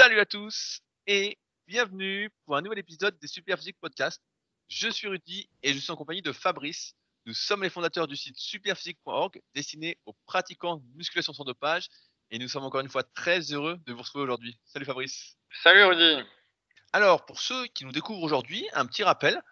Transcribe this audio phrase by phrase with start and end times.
[0.00, 1.36] Salut à tous et
[1.66, 4.22] bienvenue pour un nouvel épisode des Superphysique Podcast.
[4.66, 6.94] Je suis Rudy et je suis en compagnie de Fabrice.
[7.26, 11.88] Nous sommes les fondateurs du site superphysique.org destiné aux pratiquants de musculation sans dopage
[12.30, 14.58] et nous sommes encore une fois très heureux de vous retrouver aujourd'hui.
[14.64, 15.36] Salut Fabrice.
[15.62, 16.26] Salut Rudy.
[16.94, 19.42] Alors pour ceux qui nous découvrent aujourd'hui, un petit rappel.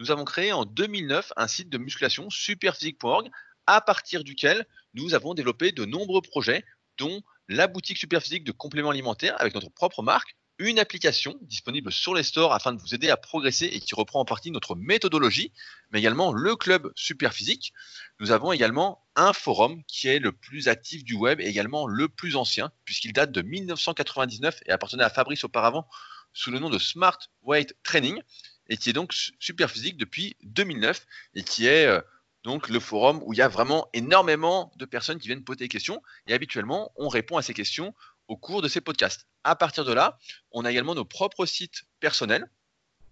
[0.00, 3.30] Nous avons créé en 2009 un site de musculation superphysique.org
[3.68, 6.64] à partir duquel nous avons développé de nombreux projets
[6.98, 12.14] dont la boutique Superphysique de compléments alimentaires avec notre propre marque, une application disponible sur
[12.14, 15.52] les stores afin de vous aider à progresser et qui reprend en partie notre méthodologie,
[15.90, 17.72] mais également le club Superphysique.
[18.20, 22.08] Nous avons également un forum qui est le plus actif du web et également le
[22.08, 25.88] plus ancien, puisqu'il date de 1999 et appartenait à Fabrice auparavant
[26.32, 28.20] sous le nom de Smart Weight Training,
[28.68, 32.00] et qui est donc Superphysique depuis 2009 et qui est euh,
[32.44, 35.68] donc le forum où il y a vraiment énormément de personnes qui viennent poser des
[35.68, 37.94] questions et habituellement on répond à ces questions
[38.28, 39.26] au cours de ces podcasts.
[39.44, 40.18] À partir de là,
[40.50, 42.50] on a également nos propres sites personnels.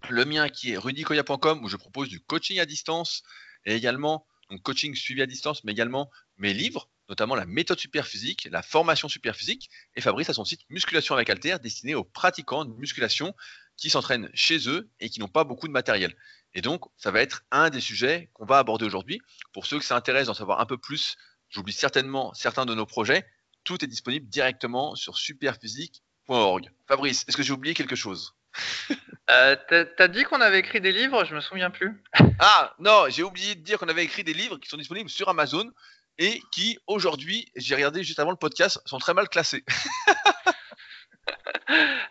[0.09, 3.23] Le mien qui est rudicoya.com où je propose du coaching à distance
[3.65, 8.49] et également donc coaching suivi à distance, mais également mes livres, notamment la méthode superphysique,
[8.51, 12.73] la formation superphysique, et Fabrice a son site Musculation avec Alter destiné aux pratiquants de
[12.73, 13.33] musculation
[13.77, 16.15] qui s'entraînent chez eux et qui n'ont pas beaucoup de matériel.
[16.53, 19.21] Et donc, ça va être un des sujets qu'on va aborder aujourd'hui.
[19.53, 21.17] Pour ceux que ça intéresse d'en savoir un peu plus,
[21.49, 23.25] j'oublie certainement certains de nos projets.
[23.63, 26.71] Tout est disponible directement sur superphysique.org.
[26.87, 28.35] Fabrice, est-ce que j'ai oublié quelque chose?
[29.29, 29.55] Euh,
[29.95, 32.03] T'as dit qu'on avait écrit des livres, je me souviens plus.
[32.39, 35.29] ah non, j'ai oublié de dire qu'on avait écrit des livres qui sont disponibles sur
[35.29, 35.71] Amazon
[36.17, 39.63] et qui aujourd'hui, j'ai regardé juste avant le podcast, sont très mal classés.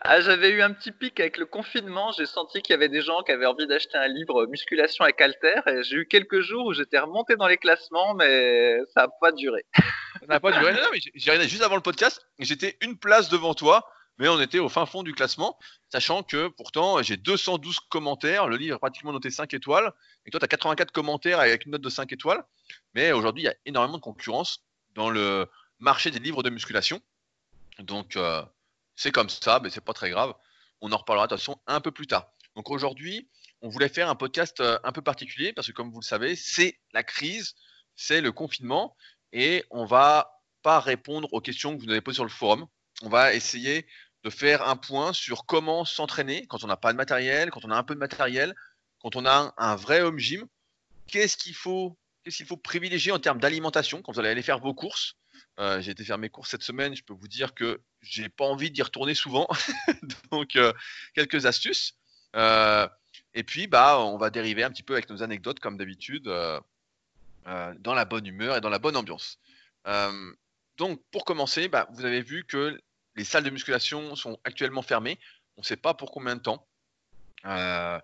[0.01, 2.11] ah, j'avais eu un petit pic avec le confinement.
[2.11, 5.19] J'ai senti qu'il y avait des gens qui avaient envie d'acheter un livre musculation avec
[5.21, 5.61] Alter.
[5.81, 9.65] J'ai eu quelques jours où j'étais remonté dans les classements, mais ça n'a pas duré.
[9.75, 10.75] ça n'a pas duré.
[11.15, 12.25] J'ai juste avant le podcast.
[12.39, 13.87] J'étais une place devant toi,
[14.17, 15.57] mais on était au fin fond du classement,
[15.89, 18.47] sachant que pourtant j'ai 212 commentaires.
[18.47, 19.91] Le livre est pratiquement noté 5 étoiles.
[20.25, 22.43] Et toi, tu as 84 commentaires avec une note de 5 étoiles.
[22.93, 24.63] Mais aujourd'hui, il y a énormément de concurrence
[24.95, 25.47] dans le
[25.79, 27.01] marché des livres de musculation.
[27.79, 28.43] Donc, euh,
[29.01, 30.31] c'est comme ça, mais c'est pas très grave.
[30.79, 32.31] On en reparlera de toute façon un peu plus tard.
[32.55, 33.27] Donc aujourd'hui,
[33.61, 36.35] on voulait faire un podcast euh, un peu particulier parce que comme vous le savez,
[36.35, 37.55] c'est la crise,
[37.95, 38.95] c'est le confinement
[39.33, 42.67] et on va pas répondre aux questions que vous avez posées sur le forum.
[43.01, 43.87] On va essayer
[44.23, 47.71] de faire un point sur comment s'entraîner quand on n'a pas de matériel, quand on
[47.71, 48.53] a un peu de matériel,
[48.99, 50.45] quand on a un, vrai home gym.
[51.07, 54.59] Qu'est-ce qu'il faut, qu'est-ce qu'il faut privilégier en termes d'alimentation quand vous allez aller faire
[54.59, 55.15] vos courses?
[55.59, 56.95] Euh, j'ai été faire mes courses cette semaine.
[56.95, 59.47] Je peux vous dire que j'ai pas envie d'y retourner souvent.
[60.31, 60.73] Donc, euh,
[61.13, 61.95] quelques astuces.
[62.35, 62.87] Euh,
[63.33, 66.23] et puis, bah, on va dériver un petit peu avec nos anecdotes, comme d'habitude,
[67.45, 69.39] dans la bonne humeur et dans la bonne ambiance.
[70.77, 72.79] donc, pour commencer, bah, vous avez vu que
[73.15, 75.19] les salles de musculation sont actuellement fermées.
[75.57, 76.67] On ne sait pas pour combien de temps.
[77.43, 78.01] ça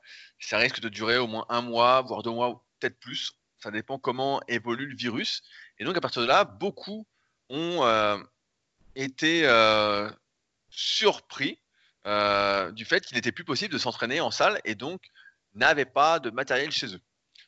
[0.58, 3.34] risque de durer au moins un mois, voire deux mois, peut-être plus.
[3.60, 5.42] Ça dépend comment évolue le virus.
[5.80, 7.08] Et donc, à partir de là, beaucoup
[7.50, 8.18] ont euh,
[9.04, 10.10] été euh,
[10.70, 11.60] surpris
[12.06, 15.02] euh, du fait qu'il n'était plus possible de s'entraîner en salle et donc
[15.54, 17.02] n'avaient pas de matériel chez eux.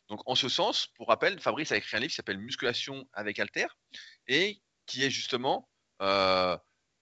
[0.07, 3.39] Donc en ce sens, pour rappel, Fabrice a écrit un livre qui s'appelle Musculation avec
[3.39, 3.67] Alter
[4.27, 6.57] et qui est justement, on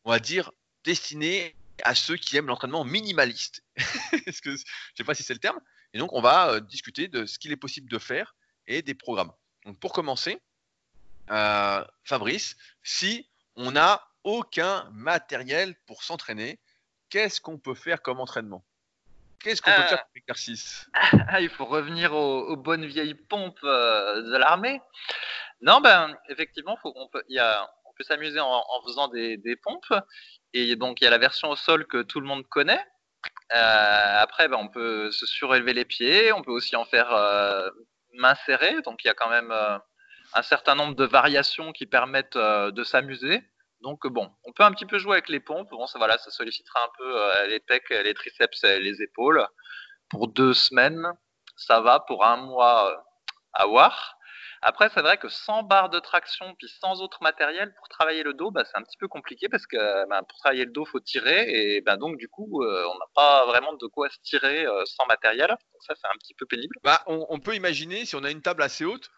[0.05, 0.51] va dire,
[0.83, 3.63] destiné à ceux qui aiment l'entraînement minimaliste.
[3.77, 5.59] Je ne sais pas si c'est le terme.
[5.93, 9.31] Et donc on va discuter de ce qu'il est possible de faire et des programmes.
[9.65, 10.41] Donc pour commencer,
[11.29, 16.59] euh, Fabrice, si on n'a aucun matériel pour s'entraîner,
[17.09, 18.63] qu'est-ce qu'on peut faire comme entraînement?
[19.39, 20.89] Qu'est-ce qu'on peut euh, faire comme exercice?
[21.29, 24.81] Ah, Il faut revenir aux, bonnes vieilles pompes euh, de l'armée.
[25.61, 27.23] Non, ben effectivement, on peut,
[28.01, 29.93] s'amuser en, faisant des, pompes.
[30.53, 32.83] Et donc il y a la version au sol que tout le monde connaît.
[33.49, 36.33] après, ben, on peut se surélever les pieds.
[36.33, 37.09] On peut aussi en faire
[38.13, 38.81] main serrée.
[38.81, 39.53] Donc il y a quand même
[40.33, 43.41] un certain nombre de variations qui permettent euh, de s'amuser.
[43.81, 45.69] Donc bon, on peut un petit peu jouer avec les pompes.
[45.69, 49.45] Bon, ça voilà, ça sollicitera un peu euh, les pecs, les triceps et les épaules.
[50.09, 51.05] Pour deux semaines,
[51.55, 51.99] ça va.
[51.99, 52.95] Pour un mois, euh,
[53.53, 54.15] à voir.
[54.63, 58.33] Après, c'est vrai que sans barre de traction puis sans autre matériel pour travailler le
[58.33, 60.99] dos, bah, c'est un petit peu compliqué parce que bah, pour travailler le dos, faut
[60.99, 65.05] tirer et bah, donc du coup, on n'a pas vraiment de quoi se tirer sans
[65.05, 65.49] matériel.
[65.49, 66.75] Donc ça, c'est un petit peu pénible.
[66.83, 69.11] Bah, on, peut imaginer si on a une table assez haute,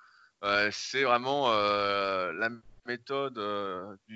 [0.43, 2.49] euh, c'est vraiment euh, la
[2.89, 3.95] méthode euh,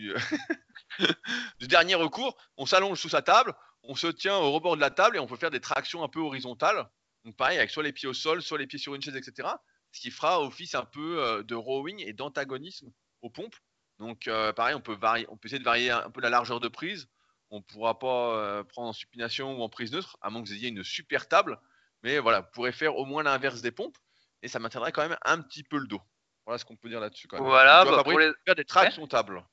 [1.59, 2.35] du, dernier recours.
[2.57, 3.53] On s'allonge sous sa table,
[3.83, 6.09] on se tient au rebord de la table et on peut faire des tractions un
[6.09, 6.89] peu horizontales.
[7.23, 9.47] Donc pareil, avec soit les pieds au sol, soit les pieds sur une chaise, etc.
[9.91, 12.91] Ce qui fera office un peu de rowing et d'antagonisme
[13.21, 13.55] aux pompes.
[13.99, 14.97] Donc pareil, on peut,
[15.45, 17.07] essayer de varier un peu la largeur de prise.
[17.51, 20.55] on pourra pas euh, prendre en supination ou en prise neutre, à moins que vous
[20.55, 21.59] ayez une super table.
[22.01, 23.97] Mais voilà, vous pourrez faire au moins l'inverse des pompes
[24.41, 26.01] et ça maintiendrait quand même un petit peu le dos.
[26.45, 27.27] Voilà ce qu'on peut dire là-dessus.
[27.27, 27.45] Quand même.
[27.45, 28.31] Voilà, bah, pour les...
[28.45, 29.43] faire des tractions tables.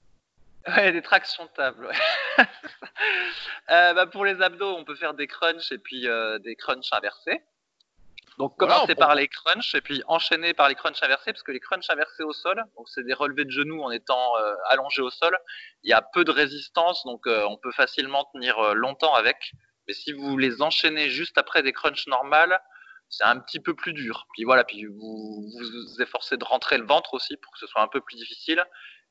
[0.67, 1.87] Ouais, des tractions de table.
[1.87, 2.45] ouais.
[3.71, 6.93] Euh, bah, pour les abdos, on peut faire des crunchs et puis euh, des crunchs
[6.93, 7.41] inversés.
[8.37, 11.61] Donc commencer par les crunchs et puis enchaîner par les crunchs inversés parce que les
[11.61, 15.11] crunchs inversés au sol, donc c'est des relevés de genoux en étant euh, allongé au
[15.11, 15.39] sol.
[15.85, 19.53] Il y a peu de résistance donc euh, on peut facilement tenir longtemps avec.
[19.87, 22.61] Mais si vous les enchaînez juste après des crunchs normales,
[23.11, 24.27] c'est un petit peu plus dur.
[24.33, 27.83] Puis voilà, puis vous vous efforcez de rentrer le ventre aussi pour que ce soit
[27.83, 28.65] un peu plus difficile.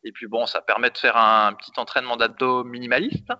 [0.03, 3.31] Et puis bon, ça permet de faire un petit entraînement d'abdos minimaliste.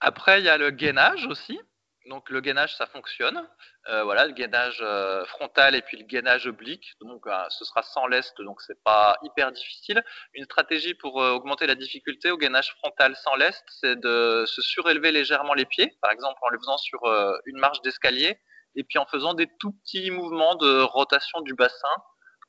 [0.00, 1.58] Après, il y a le gainage aussi.
[2.06, 3.48] Donc le gainage, ça fonctionne.
[3.88, 6.92] Euh, voilà, le gainage euh, frontal et puis le gainage oblique.
[7.00, 10.04] Donc euh, ce sera sans lest, donc c'est pas hyper difficile.
[10.34, 15.12] Une stratégie pour augmenter la difficulté au gainage frontal sans lest, c'est de se surélever
[15.12, 17.00] légèrement les pieds, par exemple en le faisant sur
[17.46, 18.38] une marche d'escalier,
[18.76, 21.94] et puis en faisant des tout petits mouvements de rotation du bassin.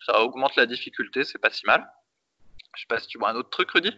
[0.06, 1.88] Ça augmente la difficulté, c'est pas si mal.
[2.76, 3.98] Je sais pas si tu vois un autre truc, Rudy?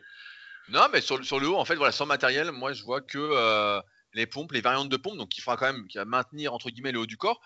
[0.70, 3.82] Non, mais sur, sur le haut, en fait, voilà, sans matériel, moi je vois que
[4.18, 6.70] les pompes, les variantes de pompes, donc il faudra quand même qui va maintenir entre
[6.70, 7.42] guillemets le haut du corps.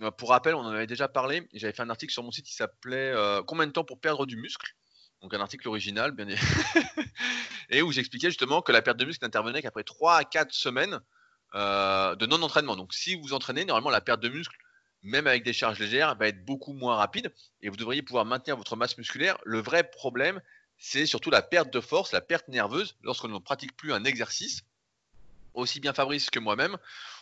[0.00, 1.48] Euh, pour rappel, on en avait déjà parlé.
[1.52, 4.26] J'avais fait un article sur mon site qui s'appelait euh, Combien de temps pour perdre
[4.26, 4.74] du muscle?
[5.20, 6.26] Donc un article original, bien
[7.70, 11.00] et où j'expliquais justement que la perte de muscle n'intervenait qu'après 3 à 4 semaines
[11.54, 12.74] euh, de non-entraînement.
[12.74, 14.56] Donc si vous entraînez, normalement la perte de muscle,
[15.02, 18.56] même avec des charges légères, va être beaucoup moins rapide et vous devriez pouvoir maintenir
[18.56, 19.38] votre masse musculaire.
[19.44, 20.40] Le vrai problème,
[20.76, 24.62] c'est surtout la perte de force, la perte nerveuse lorsqu'on ne pratique plus un exercice.
[25.54, 26.76] Aussi bien Fabrice que moi-même,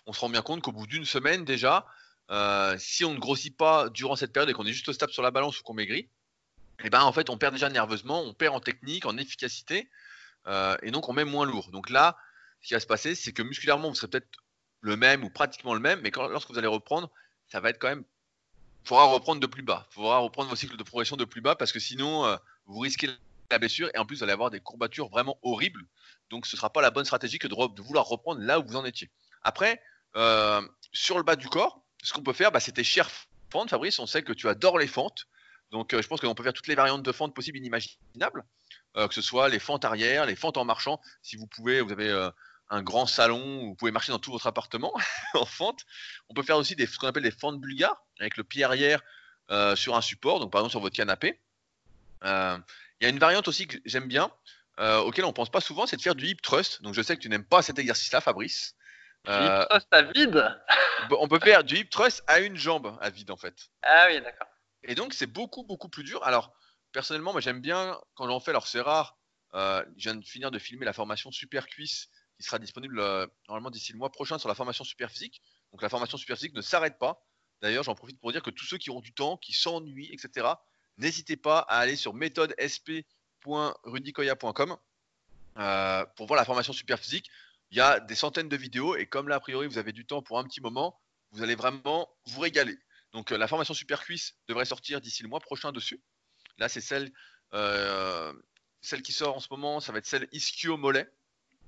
[0.06, 1.86] on se rend bien compte qu'au bout d'une semaine déjà,
[2.30, 5.22] euh, si on ne grossit pas durant cette période et qu'on est juste stable sur
[5.22, 6.08] la balance ou qu'on maigrit,
[6.84, 9.90] et ben en fait on perd déjà nerveusement, on perd en technique, en efficacité,
[10.46, 11.70] euh, et donc on met moins lourd.
[11.70, 12.16] Donc là,
[12.62, 14.28] ce qui va se passer, c'est que musculairement vous serez peut-être
[14.80, 17.10] le même ou pratiquement le même, mais lorsque vous allez reprendre,
[17.48, 18.04] ça va être quand même,
[18.84, 21.40] il faudra reprendre de plus bas, il faudra reprendre vos cycles de progression de plus
[21.40, 22.36] bas parce que sinon euh,
[22.66, 23.10] vous risquez
[23.50, 25.82] la blessure et en plus vous allez avoir des courbatures vraiment horribles.
[26.30, 28.76] Donc ce ne sera pas la bonne stratégie que de, vouloir reprendre là où vous
[28.76, 29.10] en étiez.
[29.42, 29.82] Après,
[30.16, 30.62] euh,
[30.92, 33.10] sur le bas du corps, ce qu'on peut faire, bah, c'est tes chères
[33.50, 33.98] fentes, Fabrice.
[33.98, 35.26] On sait que tu adores les fentes.
[35.70, 38.44] Donc euh, je pense qu'on peut faire toutes les variantes de fentes possibles inimaginables.
[38.96, 41.00] Euh, que ce soit les fentes arrière, les fentes en marchant.
[41.22, 42.30] Si vous pouvez, vous avez
[42.70, 44.92] un grand salon, vous pouvez marcher dans tout votre appartement
[45.34, 45.84] en fente.
[46.28, 49.02] On peut faire aussi des, ce qu'on appelle des fentes bulgares, avec le pied arrière
[49.74, 51.40] sur un support, donc par exemple sur votre canapé.
[53.00, 54.30] Il y a une variante aussi que j'aime bien,
[54.78, 56.82] euh, auquel on pense pas souvent, c'est de faire du hip thrust.
[56.82, 58.74] Donc je sais que tu n'aimes pas cet exercice-là, Fabrice.
[59.28, 60.60] Euh, Hip thrust à vide.
[61.10, 63.54] on peut- faire du hip thrust à une jambe à vide en fait.
[63.82, 64.46] Ah oui, d'accord.
[64.82, 66.22] Et donc c'est beaucoup beaucoup plus dur.
[66.24, 66.52] Alors
[66.92, 68.50] personnellement, moi j'aime bien quand j'en fais.
[68.50, 69.16] Alors c'est rare.
[69.54, 73.26] Euh, je viens de finir de filmer la formation Super Cuisse qui sera disponible euh,
[73.48, 75.42] normalement d'ici le mois prochain sur la formation Super Physique.
[75.72, 77.22] Donc la formation Super Physique ne s'arrête pas.
[77.60, 80.46] D'ailleurs, j'en profite pour dire que tous ceux qui ont du temps, qui s'ennuient, etc.,
[81.00, 84.76] n'hésitez pas à aller sur méthodesp.rudicoya.com
[85.58, 87.30] euh, pour voir la formation Super Physique.
[87.70, 90.06] Il y a des centaines de vidéos et comme là, a priori, vous avez du
[90.06, 91.00] temps pour un petit moment,
[91.32, 92.78] vous allez vraiment vous régaler.
[93.12, 96.00] Donc euh, la formation Super Cuisse devrait sortir d'ici le mois prochain dessus.
[96.58, 97.12] Là, c'est celle,
[97.54, 98.32] euh,
[98.80, 101.08] celle qui sort en ce moment, ça va être celle ischio mollet.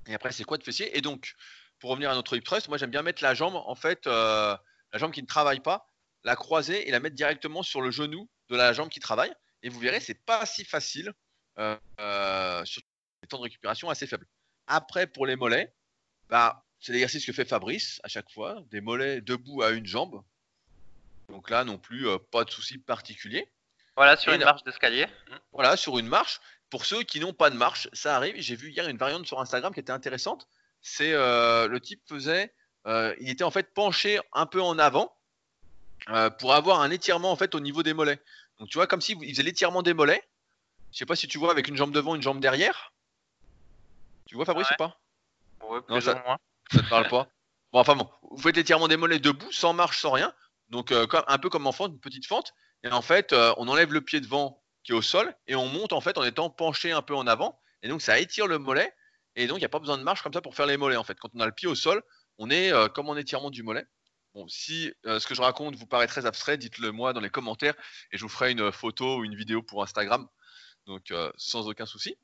[0.06, 0.96] Et après, c'est quoi de fessier?
[0.96, 1.34] Et donc,
[1.78, 4.60] pour revenir à notre hip thrust, moi j'aime bien mettre la jambe, en fait, la
[4.94, 5.86] jambe qui ne travaille pas,
[6.24, 8.28] la croiser et la mettre directement sur le genou
[8.58, 9.32] de la jambe qui travaille.
[9.62, 11.12] Et vous verrez, c'est pas si facile,
[11.58, 12.82] euh, euh, sur
[13.22, 14.26] des temps de récupération assez faibles.
[14.66, 15.72] Après, pour les mollets,
[16.28, 20.22] bah, c'est l'exercice que fait Fabrice à chaque fois, des mollets debout à une jambe.
[21.28, 23.48] Donc là non plus, euh, pas de souci particulier.
[23.96, 25.06] Voilà, sur Et une là- marche d'escalier.
[25.52, 26.40] Voilà, sur une marche.
[26.70, 28.34] Pour ceux qui n'ont pas de marche, ça arrive.
[28.38, 30.48] J'ai vu hier une variante sur Instagram qui était intéressante.
[30.80, 32.52] C'est le type faisait,
[32.86, 35.14] il était en fait penché un peu en avant
[36.38, 38.18] pour avoir un étirement en fait au niveau des mollets.
[38.58, 40.22] Donc tu vois, comme si il faisait l'étirement des mollets.
[40.92, 42.92] Je sais pas si tu vois avec une jambe devant, une jambe derrière.
[44.26, 44.74] Tu vois Fabrice Ouais.
[44.74, 45.00] ou pas?
[45.68, 46.38] Ouais, Non, ça- ou moins.
[46.70, 47.28] Ça te parle pas
[47.72, 50.34] Bon, enfin bon, vous faites l'étirement des mollets debout, sans marche, sans rien.
[50.68, 52.52] Donc, euh, comme, un peu comme en fente, une petite fente.
[52.84, 55.66] Et en fait, euh, on enlève le pied devant qui est au sol et on
[55.68, 57.58] monte en fait en étant penché un peu en avant.
[57.82, 58.92] Et donc, ça étire le mollet.
[59.36, 60.96] Et donc, il n'y a pas besoin de marche comme ça pour faire les mollets
[60.96, 61.18] en fait.
[61.18, 62.02] Quand on a le pied au sol,
[62.38, 63.86] on est euh, comme en étirement du mollet.
[64.34, 67.28] Bon, si euh, ce que je raconte vous paraît très abstrait, dites-le moi dans les
[67.28, 67.74] commentaires
[68.10, 70.26] et je vous ferai une photo ou une vidéo pour Instagram.
[70.86, 72.16] Donc, euh, sans aucun souci.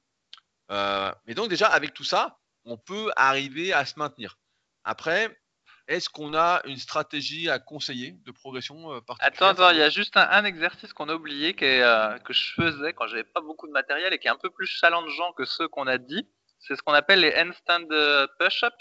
[0.71, 4.39] Euh, mais donc, déjà, avec tout ça, on peut arriver à se maintenir.
[4.85, 5.39] Après,
[5.87, 10.17] est-ce qu'on a une stratégie à conseiller de progression Attends, attends, il y a juste
[10.17, 14.19] un, exercice qu'on a oublié que je faisais quand j'avais pas beaucoup de matériel et
[14.19, 16.27] qui est un peu plus challengeant que ceux qu'on a dit.
[16.59, 17.89] C'est ce qu'on appelle les handstand
[18.39, 18.75] push-up.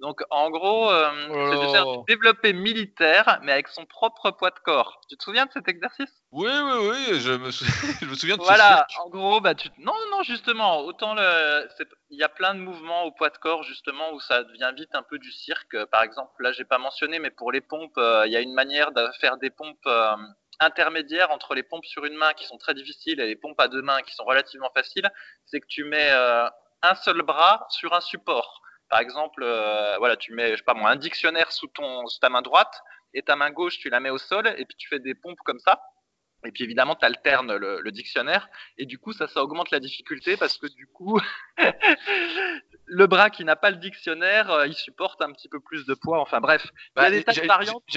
[0.00, 4.50] Donc en gros, euh, c'est de faire du développé militaire, mais avec son propre poids
[4.50, 5.00] de corps.
[5.08, 6.10] Tu te souviens de cet exercice?
[6.32, 7.50] Oui, oui, oui, je me,
[8.00, 9.68] je me souviens de Voilà, en gros, bah, tu...
[9.78, 11.68] non, non, justement, autant le...
[12.10, 14.94] il y a plein de mouvements au poids de corps, justement, où ça devient vite
[14.94, 15.84] un peu du cirque.
[15.86, 18.54] Par exemple, là, j'ai pas mentionné, mais pour les pompes, euh, il y a une
[18.54, 20.16] manière de faire des pompes euh,
[20.58, 23.68] intermédiaires entre les pompes sur une main qui sont très difficiles et les pompes à
[23.68, 25.08] deux mains qui sont relativement faciles.
[25.46, 26.10] C'est que tu mets
[26.82, 28.60] un seul bras sur un support.
[28.88, 32.28] Par exemple, euh, voilà, tu mets, je sais pas moi, un dictionnaire sous, ton, ta
[32.28, 34.98] main droite et ta main gauche, tu la mets au sol et puis tu fais
[34.98, 35.80] des pompes comme ça.
[36.46, 40.36] Et puis évidemment, tu alternes le, dictionnaire et du coup, ça, ça augmente la difficulté
[40.36, 41.18] parce que du coup,
[42.86, 45.94] le bras qui n'a pas le dictionnaire, euh, il supporte un petit peu plus de
[45.94, 46.20] poids.
[46.20, 47.08] Enfin bref, bah,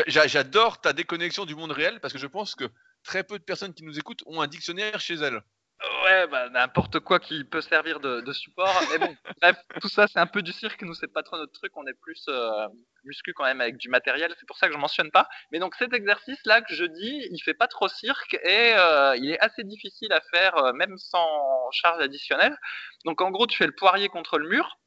[0.08, 2.65] J'adore ta déconnexion du monde réel parce que je pense que
[3.03, 5.41] très peu de personnes qui nous écoutent ont un dictionnaire chez elles.
[6.03, 8.74] Ouais, bah, n'importe quoi qui peut servir de, support.
[8.91, 10.81] Mais bon, bref, tout ça, c'est un peu du cirque.
[10.81, 11.72] Nous, c'est pas trop notre truc.
[11.75, 12.67] On est plus euh,
[13.03, 14.34] muscu quand même avec du matériel.
[14.39, 15.27] C'est pour ça que je mentionne pas.
[15.51, 19.29] Mais donc, cet exercice-là que je dis, il fait pas trop cirque et euh, il
[19.29, 22.57] est assez difficile à faire, euh, même sans charge additionnelle.
[23.05, 24.79] Donc, en gros, tu fais le poirier contre le mur.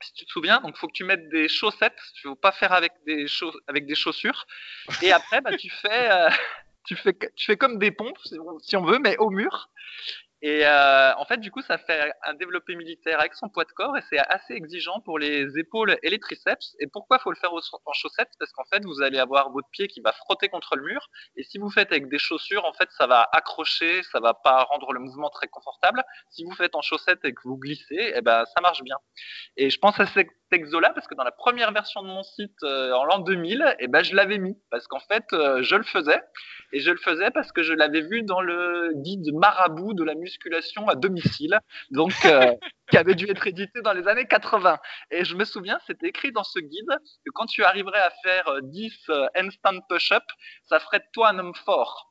[0.00, 1.98] Si tu te souviens, donc faut que tu mettes des chaussettes.
[2.14, 3.26] Tu ne faut pas faire avec des,
[3.66, 4.46] avec des chaussures.
[5.02, 6.08] Et après, bah, tu fais,
[6.86, 8.18] tu fais, tu fais comme des pompes,
[8.62, 9.68] si on veut, mais au mur.
[10.40, 13.72] Et euh, en fait, du coup, ça fait un développé militaire avec son poids de
[13.72, 16.76] corps et c'est assez exigeant pour les épaules et les triceps.
[16.78, 18.30] Et pourquoi faut le faire en chaussettes?
[18.38, 21.08] Parce qu'en fait, vous allez avoir votre pied qui va frotter contre le mur.
[21.36, 24.62] Et si vous faites avec des chaussures, en fait, ça va accrocher, ça va pas
[24.64, 26.04] rendre le mouvement très confortable.
[26.30, 28.96] Si vous faites en chaussettes et que vous glissez, eh ben, ça marche bien.
[29.56, 32.62] Et je pense à cet exo-là parce que dans la première version de mon site
[32.62, 35.84] euh, en l'an 2000, eh ben, je l'avais mis parce qu'en fait, euh, je le
[35.84, 36.20] faisais.
[36.72, 40.14] Et je le faisais parce que je l'avais vu dans le guide marabout de la
[40.14, 41.58] musculation à domicile,
[41.90, 42.52] donc euh,
[42.90, 44.78] qui avait dû être édité dans les années 80.
[45.10, 48.62] Et je me souviens, c'était écrit dans ce guide que quand tu arriverais à faire
[48.62, 50.24] 10 euh, euh, handstand push-up,
[50.64, 52.07] ça ferait de toi un homme fort.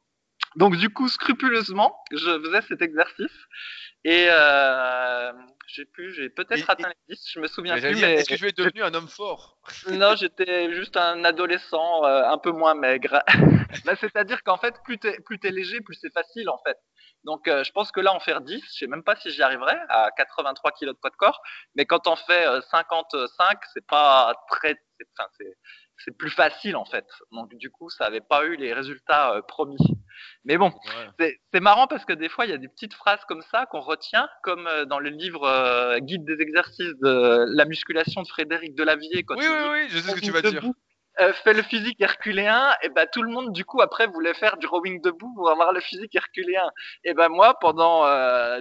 [0.57, 3.37] Donc du coup, scrupuleusement, je faisais cet exercice
[4.03, 5.31] et euh,
[5.67, 7.95] j'ai pu, j'ai peut-être atteint les 10, je me souviens plus.
[8.01, 9.59] Mais est-ce que tu es devenu un homme fort
[9.91, 13.23] Non, j'étais juste un adolescent euh, un peu moins maigre.
[13.85, 16.77] Bah, c'est-à-dire qu'en fait, plus t'es plus es léger, plus c'est facile en fait.
[17.25, 19.43] Donc euh, je pense que là, en faire 10, je sais même pas si j'y
[19.43, 21.41] arriverai à 83 kg de poids de corps.
[21.75, 24.75] Mais quand on fait 55, c'est pas très,
[25.17, 25.53] enfin, c'est
[26.17, 27.07] plus facile en fait.
[27.31, 29.77] Donc du coup, ça n'avait pas eu les résultats promis.
[30.45, 30.71] Mais bon,
[31.19, 33.81] c'est marrant parce que des fois, il y a des petites phrases comme ça qu'on
[33.81, 38.75] retient, comme euh, dans le livre euh, Guide des exercices de la musculation de Frédéric
[38.75, 39.25] Delavier.
[39.29, 40.63] oui, oui, oui, je sais ce que tu vas dire.
[41.19, 44.57] Euh, fait le physique herculéen, et ben tout le monde du coup après voulait faire
[44.57, 46.69] du rowing debout pour avoir le physique herculéen.
[47.03, 48.03] Et ben moi pendant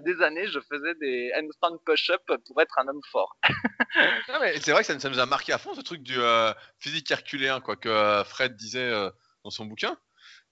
[0.01, 3.37] des années je faisais des handstand push-up pour être un homme fort.
[4.61, 6.19] c'est vrai que ça, nous a marqué à fond ce truc du
[6.79, 8.91] physique herculéen quoi que Fred disait
[9.45, 9.97] dans son bouquin.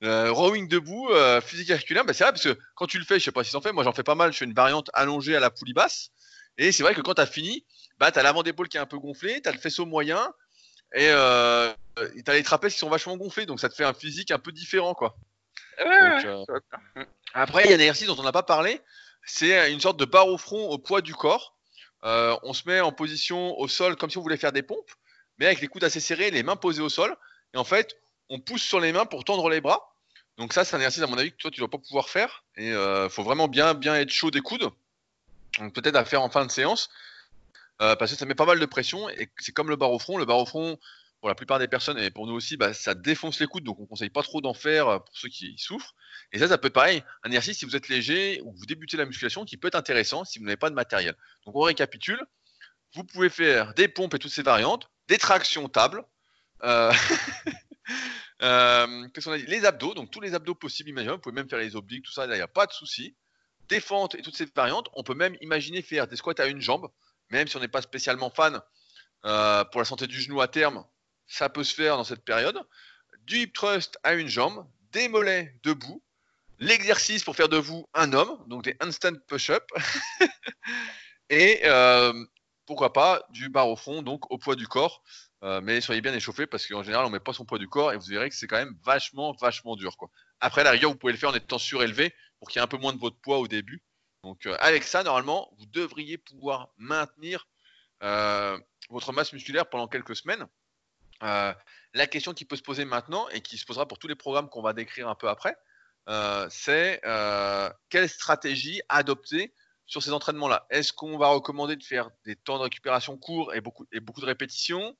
[0.02, 3.18] Euh, rowing debout, euh, physique herculéen, bah c'est vrai parce que quand tu le fais,
[3.18, 4.90] je sais pas si t'en fais, moi j'en fais pas mal, je fais une variante
[4.92, 6.10] allongée à la poulie basse.
[6.58, 7.64] Et c'est vrai que quand t'as fini,
[7.98, 10.32] bah t'as l'avant d'épaule qui est un peu gonflé, t'as le faisceau moyen
[10.94, 11.72] et euh,
[12.24, 14.52] t'as les trapèzes qui sont vachement gonflés, donc ça te fait un physique un peu
[14.52, 15.16] différent quoi.
[15.80, 16.44] Euh,
[17.34, 18.80] après, il y a un exercice dont on n'a pas parlé,
[19.24, 21.56] c'est une sorte de barre au front au poids du corps.
[22.02, 24.90] on se met en position au sol comme si on voulait faire des pompes,
[25.38, 27.16] mais avec les coudes assez serrés, les mains posées au sol.
[27.54, 27.96] Et en fait,
[28.28, 29.94] on pousse sur les mains pour tendre les bras.
[30.36, 32.44] Donc ça, c'est un exercice à mon avis que toi tu dois pas pouvoir faire.
[32.56, 34.68] Et euh, faut vraiment bien bien être chaud des coudes.
[35.58, 36.90] Donc peut-être à faire en fin de séance.
[37.82, 39.98] Euh, parce que ça met pas mal de pression et c'est comme le bar au
[39.98, 40.16] front.
[40.16, 40.78] Le bar au front,
[41.20, 43.80] pour la plupart des personnes et pour nous aussi, bah, ça défonce les coudes, donc
[43.80, 45.94] on conseille pas trop d'en faire euh, pour ceux qui souffrent.
[46.32, 48.96] Et ça, ça peut être pareil, un exercice si vous êtes léger ou vous débutez
[48.96, 51.16] la musculation qui peut être intéressant si vous n'avez pas de matériel.
[51.46, 52.20] Donc on récapitule,
[52.94, 56.04] vous pouvez faire des pompes et toutes ces variantes, des tractions table,
[56.62, 56.92] euh...
[58.40, 61.16] Les abdos, donc tous les abdos possibles, imaginables.
[61.16, 63.16] Vous pouvez même faire les obliques, tout ça, il n'y a pas de souci.
[63.68, 64.88] Défente et toutes ces variantes.
[64.92, 66.90] On peut même imaginer faire des squats à une jambe,
[67.30, 68.60] même si on n'est pas spécialement fan
[69.24, 70.84] euh, pour la santé du genou à terme.
[71.26, 72.60] Ça peut se faire dans cette période.
[73.22, 76.02] Du hip thrust à une jambe, des mollets debout,
[76.58, 79.64] l'exercice pour faire de vous un homme, donc des handstand push-up,
[81.30, 82.12] et euh,
[82.66, 85.02] pourquoi pas du bar au fond, donc au poids du corps.
[85.42, 87.92] Euh, mais soyez bien échauffé parce qu'en général, on met pas son poids du corps
[87.92, 89.94] et vous verrez que c'est quand même vachement, vachement dur.
[90.40, 92.68] Après, la rigueur, vous pouvez le faire en étant surélevé pour qu'il y ait un
[92.68, 93.82] peu moins de votre poids au début.
[94.24, 97.46] Donc, euh, avec ça, normalement, vous devriez pouvoir maintenir
[98.02, 100.46] euh, votre masse musculaire pendant quelques semaines.
[101.20, 104.48] la question qui peut se poser maintenant et qui se posera pour tous les programmes
[104.48, 105.56] qu'on va décrire un peu après,
[106.50, 107.00] c'est
[107.90, 109.54] quelle stratégie adopter
[109.86, 110.66] sur ces entraînements-là?
[110.70, 114.96] Est-ce qu'on va recommander de faire des temps de récupération courts et beaucoup, de répétitions?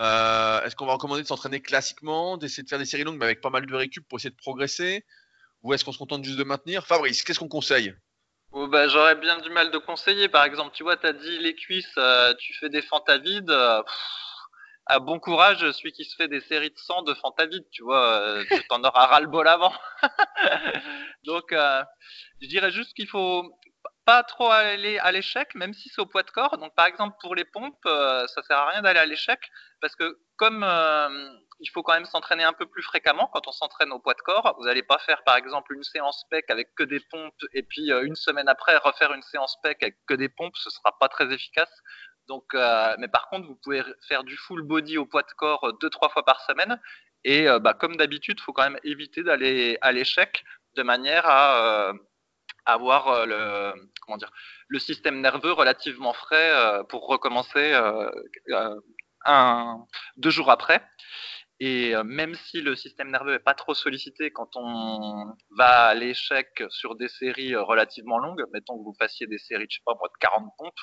[0.00, 3.26] Euh, Est-ce qu'on va recommander de s'entraîner classiquement, d'essayer de faire des séries longues mais
[3.26, 5.04] avec pas mal de récup pour essayer de progresser?
[5.62, 6.86] Ou est-ce qu'on se contente juste de maintenir?
[6.86, 7.94] Fabrice, qu'est-ce qu'on conseille?
[8.52, 10.28] Bah, J'aurais bien du mal de conseiller.
[10.28, 12.84] Par exemple, tu vois, tu as dit les cuisses, euh, tu fais des
[13.22, 13.50] vide.
[13.50, 13.82] Euh,
[14.86, 17.14] à bon courage, celui qui se fait des séries de 100 de
[17.48, 19.72] vide, tu vois, tu t'en auras ras-le-bol avant.
[21.24, 23.48] Donc, je dirais juste qu'il faut
[24.04, 26.58] pas trop aller à l'échec, même si c'est au poids de corps.
[26.58, 29.38] Donc, par exemple, pour les pompes, euh, ça sert à rien d'aller à l'échec
[29.80, 31.08] parce que comme euh,
[31.60, 34.22] il faut quand même s'entraîner un peu plus fréquemment quand on s'entraîne au poids de
[34.22, 37.62] corps, vous n'allez pas faire par exemple une séance PEC avec que des pompes et
[37.62, 40.98] puis euh, une semaine après refaire une séance PEC avec que des pompes, ce sera
[40.98, 41.70] pas très efficace.
[42.26, 45.90] Donc, mais par contre, vous pouvez faire du full body au poids de corps deux
[45.90, 46.80] trois fois par semaine.
[47.24, 50.44] Et bah, comme d'habitude, il faut quand même éviter d'aller à l'échec
[50.76, 51.92] de manière à
[52.64, 54.30] avoir euh, le comment dire
[54.68, 58.10] le système nerveux relativement frais euh, pour recommencer euh,
[59.24, 59.84] un
[60.16, 60.84] deux jours après.
[61.60, 66.48] Et même si le système nerveux n'est pas trop sollicité quand on va à l'échec
[66.70, 70.08] sur des séries relativement longues, mettons que vous fassiez des séries, je sais pas moi,
[70.08, 70.74] de 40 pompes,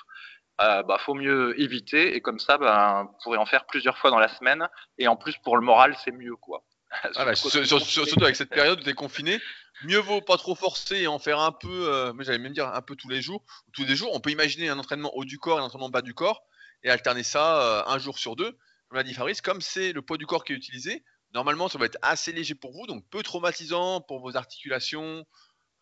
[0.62, 2.16] euh, bah, faut mieux éviter.
[2.16, 4.68] Et comme ça, bah, vous pourrez en faire plusieurs fois dans la semaine.
[4.98, 6.64] Et en plus, pour le moral, c'est mieux, quoi.
[6.92, 9.40] Ah bah, surtout avec cette période où tu es confiné,
[9.84, 12.68] mieux vaut pas trop forcer et en faire un peu, euh, mais j'allais même dire
[12.68, 13.44] un peu tous les jours.
[13.74, 16.02] Tous les jours, on peut imaginer un entraînement haut du corps et un entraînement bas
[16.02, 16.44] du corps
[16.84, 18.58] et alterner ça euh, un jour sur deux.
[18.88, 21.78] Comme l'a dit Fabrice, comme c'est le poids du corps qui est utilisé, normalement ça
[21.78, 25.26] va être assez léger pour vous, donc peu traumatisant pour vos articulations,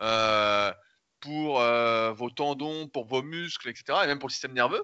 [0.01, 0.73] euh,
[1.19, 1.61] pour
[2.15, 3.99] vos tendons, pour vos muscles, etc.
[4.03, 4.83] Et même pour le système nerveux.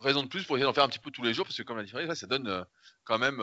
[0.00, 1.62] raison de plus pour essayer d'en faire un petit peu tous les jours parce que
[1.62, 2.66] comme l'a dit Fabrice, ça donne
[3.04, 3.42] quand même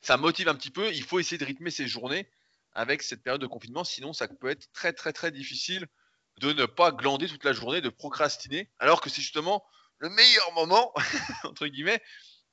[0.00, 0.90] ça motive un petit peu.
[0.92, 2.28] Il faut essayer de rythmer ses journées
[2.72, 5.86] avec cette période de confinement, sinon ça peut être très très très difficile
[6.40, 9.64] de ne pas glander toute la journée, de procrastiner, alors que c'est justement
[10.04, 10.92] le meilleur moment,
[11.44, 12.02] entre guillemets,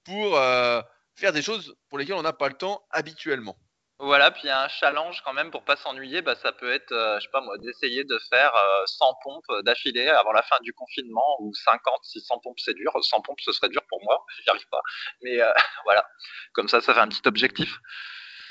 [0.05, 0.81] pour euh,
[1.15, 3.57] faire des choses pour lesquelles on n'a pas le temps habituellement.
[3.99, 6.71] Voilà, puis il y a un challenge quand même pour pas s'ennuyer, bah, ça peut
[6.71, 8.51] être, euh, je sais pas moi, d'essayer de faire
[8.85, 12.73] 100 euh, pompes d'affilée avant la fin du confinement, ou 50, si 100 pompes c'est
[12.73, 14.81] dur, 100 pompes ce serait dur pour moi, j'y arrive pas.
[15.21, 15.37] Mais
[15.83, 16.07] voilà,
[16.53, 17.79] comme ça, ça fait un petit objectif.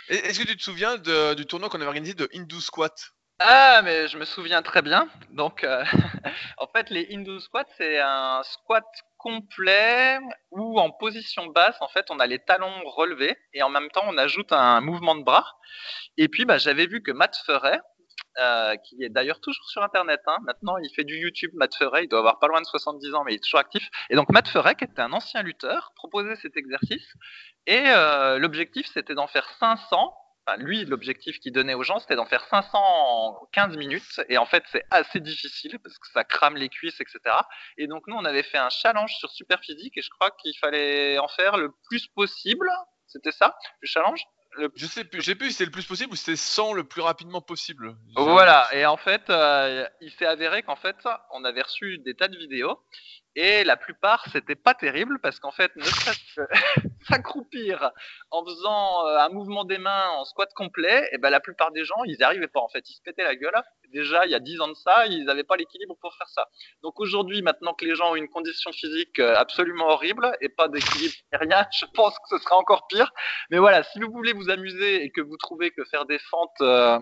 [0.08, 3.12] Est-ce que tu te souviens du tournoi qu'on avait organisé de Hindu Squat?
[3.40, 5.08] Ah, mais je me souviens très bien.
[5.30, 5.66] Donc,
[6.58, 8.84] en fait, les Hindu squats, c'est un squat
[9.16, 10.18] complet
[10.50, 14.04] où en position basse, en fait, on a les talons relevés et en même temps,
[14.06, 15.46] on ajoute un mouvement de bras.
[16.16, 17.80] Et puis, bah, j'avais vu que Matt Ferret,
[18.38, 22.04] euh, qui est d'ailleurs toujours sur Internet, hein, maintenant il fait du YouTube, Matt Ferret,
[22.04, 23.88] il doit avoir pas loin de 70 ans, mais il est toujours actif.
[24.08, 27.12] Et donc Matt Ferret, qui était un ancien lutteur, proposait cet exercice.
[27.66, 30.14] Et euh, l'objectif, c'était d'en faire 500
[30.56, 34.20] lui, l'objectif qu'il donnait aux gens, c'était d'en faire 500 en 15 minutes.
[34.28, 37.20] Et en fait, c'est assez difficile parce que ça crame les cuisses, etc.
[37.76, 41.18] Et donc, nous, on avait fait un challenge sur Superphysique et je crois qu'il fallait
[41.18, 42.68] en faire le plus possible.
[43.06, 44.24] C'était ça, le challenge?
[44.74, 47.02] Je sais plus, j'ai plus si c'était le plus possible ou c'était 100 le plus
[47.02, 47.96] rapidement possible.
[48.16, 50.96] Voilà, et en fait, euh, il s'est avéré qu'en fait,
[51.30, 52.80] on avait reçu des tas de vidéos
[53.36, 56.40] et la plupart, c'était pas terrible parce qu'en fait, ne serait-ce
[57.08, 57.92] s'accroupir
[58.30, 61.84] en faisant euh, un mouvement des mains en squat complet, et ben la plupart des
[61.84, 63.54] gens, ils n'y arrivaient pas en fait, ils se pétaient la gueule.
[63.92, 66.48] Déjà, il y a 10 ans de ça, ils n'avaient pas l'équilibre pour faire ça.
[66.82, 70.68] Donc aujourd'hui, maintenant que les gens ont une condition physique euh, absolument horrible et pas
[70.68, 73.12] d'équilibre rien, je pense que ce sera encore pire.
[73.50, 76.60] Mais voilà, si vous voulez vous amuser et que vous trouvez que faire des fentes
[76.60, 76.98] euh,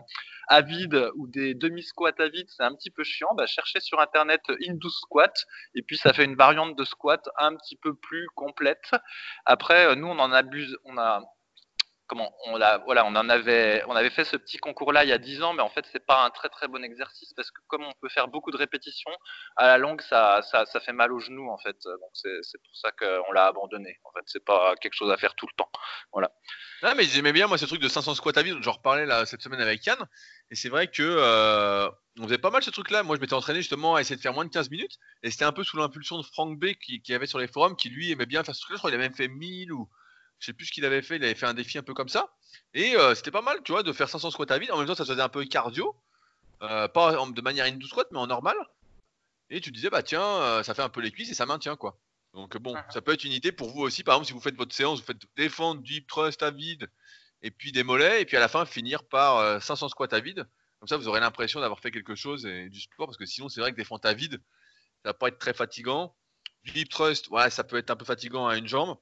[0.49, 4.01] à vide ou des demi-squats à vide, c'est un petit peu chiant, bah, cherchez sur
[4.01, 5.35] internet Hindu squat
[5.75, 8.91] et puis ça fait une variante de squat un petit peu plus complète.
[9.45, 11.23] Après, nous, on en abuse, on a
[12.09, 15.12] comment on voilà on en avait on avait fait ce petit concours là il y
[15.12, 17.61] a 10 ans mais en fait c'est pas un très très bon exercice parce que
[17.68, 19.12] comme on peut faire beaucoup de répétitions
[19.57, 21.77] à la longue ça ça, ça fait mal aux genoux en fait.
[21.85, 23.99] Donc c'est pour ça qu'on l'a abandonné.
[24.05, 25.71] En fait c'est pas quelque chose à faire tout le temps.
[26.12, 26.31] Voilà.
[26.83, 28.59] Non mais j'aimais bien moi ce truc de 500 squats à vide.
[28.62, 29.99] J'en reparlais là cette semaine avec Yann.
[30.51, 33.35] Et c'est vrai que euh, on faisait pas mal ce truc là moi je m'étais
[33.35, 34.99] entraîné justement à essayer de faire moins de 15 minutes.
[35.23, 37.77] Et c'était un peu sous l'impulsion de Frank B qui, qui avait sur les forums
[37.77, 39.73] qui lui aimait bien faire ce truc là je crois qu'il a même fait 1000
[39.73, 39.88] ou
[40.38, 42.09] je sais plus ce qu'il avait fait, il avait fait un défi un peu comme
[42.09, 42.33] ça.
[42.74, 44.70] Et euh, c'était pas mal, tu vois, de faire 500 squats à vide.
[44.70, 45.96] En même temps, ça faisait un peu cardio.
[46.62, 48.57] Euh, pas de manière in squat, mais en normal.
[49.51, 51.77] Et tu disais, bah tiens, euh, ça fait un peu les cuisses et ça maintient,
[51.77, 51.98] quoi.
[52.35, 52.87] Donc bon, ah.
[52.90, 54.05] ça peut être une idée pour vous aussi.
[54.05, 56.90] Par exemple, si vous faites votre séance, vous faites défendre du hip thrust à vide
[57.42, 60.46] et puis des mollets, et puis à la fin finir par 500 squats à vide.
[60.81, 63.48] Comme ça, vous aurez l'impression d'avoir fait quelque chose et du sport, parce que sinon,
[63.48, 64.40] c'est vrai que fentes à vide,
[65.03, 66.14] ça va pas être très fatigant.
[66.64, 68.98] Du hip thrust, ouais, ça peut être un peu fatigant à une jambe.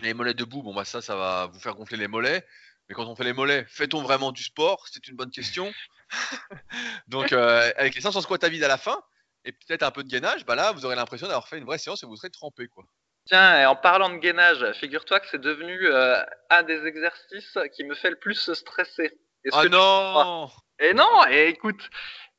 [0.00, 2.46] Les mollets debout, bon bah ça, ça va vous faire gonfler les mollets.
[2.88, 4.86] Mais quand on fait les mollets, fait-on vraiment du sport?
[4.90, 5.72] C'est une bonne question.
[7.08, 9.02] Donc euh, avec les 500 squats à vide à la fin,
[9.44, 11.78] et peut-être un peu de gainage, bah là, vous aurez l'impression d'avoir fait une vraie
[11.78, 12.84] séance et vous serez trempé, quoi.
[13.26, 17.84] Tiens, et en parlant de gainage, figure-toi que c'est devenu euh, un des exercices qui
[17.84, 19.16] me fait le plus stresser.
[19.52, 20.50] Ah non
[20.80, 21.88] Et non, et écoute,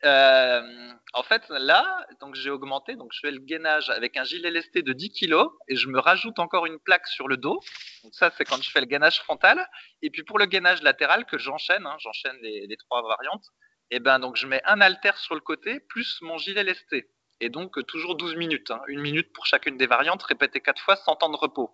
[0.06, 4.52] euh, en fait, là, donc j'ai augmenté, donc je fais le gainage avec un gilet
[4.52, 7.60] lesté de 10 kg et je me rajoute encore une plaque sur le dos.
[8.04, 9.66] Donc ça, c'est quand je fais le gainage frontal.
[10.02, 13.46] Et puis pour le gainage latéral que j'enchaîne, hein, j'enchaîne les, trois variantes.
[13.92, 17.50] Et ben donc je mets un haltère sur le côté plus mon gilet lesté et
[17.50, 18.82] donc toujours 12 minutes, hein.
[18.88, 21.72] une minute pour chacune des variantes, répétées quatre fois sans temps de repos.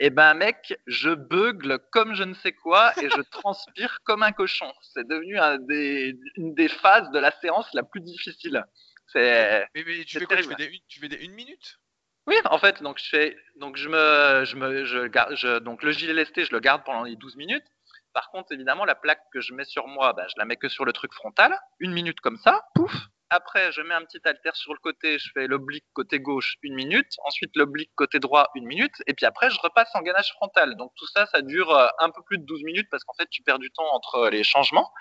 [0.00, 4.22] Et eh ben mec, je bugle comme je ne sais quoi et je transpire comme
[4.22, 4.72] un cochon.
[4.82, 8.64] C'est devenu un des, une des phases de la séance la plus difficile.
[9.12, 9.66] C'est.
[9.74, 10.36] Mais, tu fais quoi?
[10.36, 11.78] Tu fais, des, tu fais des une minute?
[12.26, 15.82] Oui, en fait, donc je fais, donc je me, je me, je garde, je, donc
[15.82, 17.66] le gilet lesté, je le garde pendant les 12 minutes.
[18.14, 20.68] Par contre, évidemment, la plaque que je mets sur moi, ben, je la mets que
[20.68, 22.92] sur le truc frontal, une minute comme ça, pouf,
[23.34, 26.74] après, je mets un petit alter sur le côté, je fais l'oblique côté gauche une
[26.74, 30.76] minute, ensuite l'oblique côté droit une minute, et puis après, je repasse en gainage frontal.
[30.76, 33.28] Donc tout ça, ça dure euh, un peu plus de 12 minutes parce qu'en fait,
[33.30, 34.92] tu perds du temps entre les changements.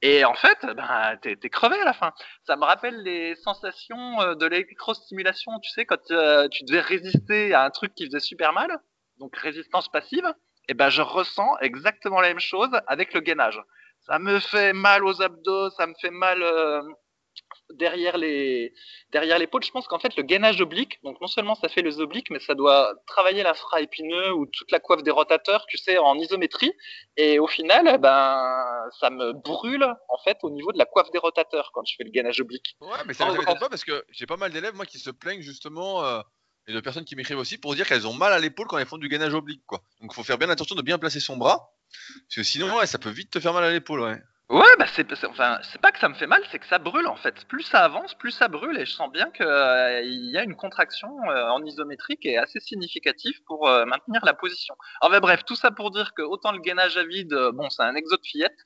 [0.00, 2.12] Et en fait, ben, t'es, es crevé à la fin.
[2.44, 7.52] Ça me rappelle les sensations euh, de l'électrostimulation, tu sais, quand euh, tu devais résister
[7.52, 8.78] à un truc qui faisait super mal,
[9.18, 10.32] donc résistance passive,
[10.68, 13.60] et ben je ressens exactement la même chose avec le gainage.
[14.06, 16.42] Ça me fait mal aux abdos, ça me fait mal
[17.70, 18.74] derrière les
[19.10, 19.62] derrière l'épaule.
[19.62, 22.40] Je pense qu'en fait le gainage oblique, donc non seulement ça fait les obliques, mais
[22.40, 26.72] ça doit travailler l'infra épineux ou toute la coiffe des rotateurs, tu sais, en isométrie.
[27.16, 31.10] Et au final, eh ben ça me brûle en fait au niveau de la coiffe
[31.10, 32.76] des rotateurs quand je fais le gainage oblique.
[32.80, 35.42] Ouais, mais ça m'étonne pas parce que j'ai pas mal d'élèves moi qui se plaignent
[35.42, 36.04] justement.
[36.04, 36.20] Euh,
[36.68, 38.86] et de personnes qui m'écrivent aussi pour dire qu'elles ont mal à l'épaule quand elles
[38.86, 39.82] font du gainage oblique quoi.
[40.00, 41.72] Donc il faut faire bien attention de bien placer son bras
[42.28, 44.22] parce que sinon ouais, ça peut vite te faire mal à l'épaule ouais.
[44.52, 47.16] Ouais, bah c'est enfin pas que ça me fait mal, c'est que ça brûle en
[47.16, 47.46] fait.
[47.46, 50.56] Plus ça avance, plus ça brûle et je sens bien qu'il euh, y a une
[50.56, 54.74] contraction euh, en isométrie qui est assez significative pour euh, maintenir la position.
[55.00, 57.94] Alors bref, tout ça pour dire que autant le gainage à vide, bon c'est un
[57.94, 58.58] exo de fillette,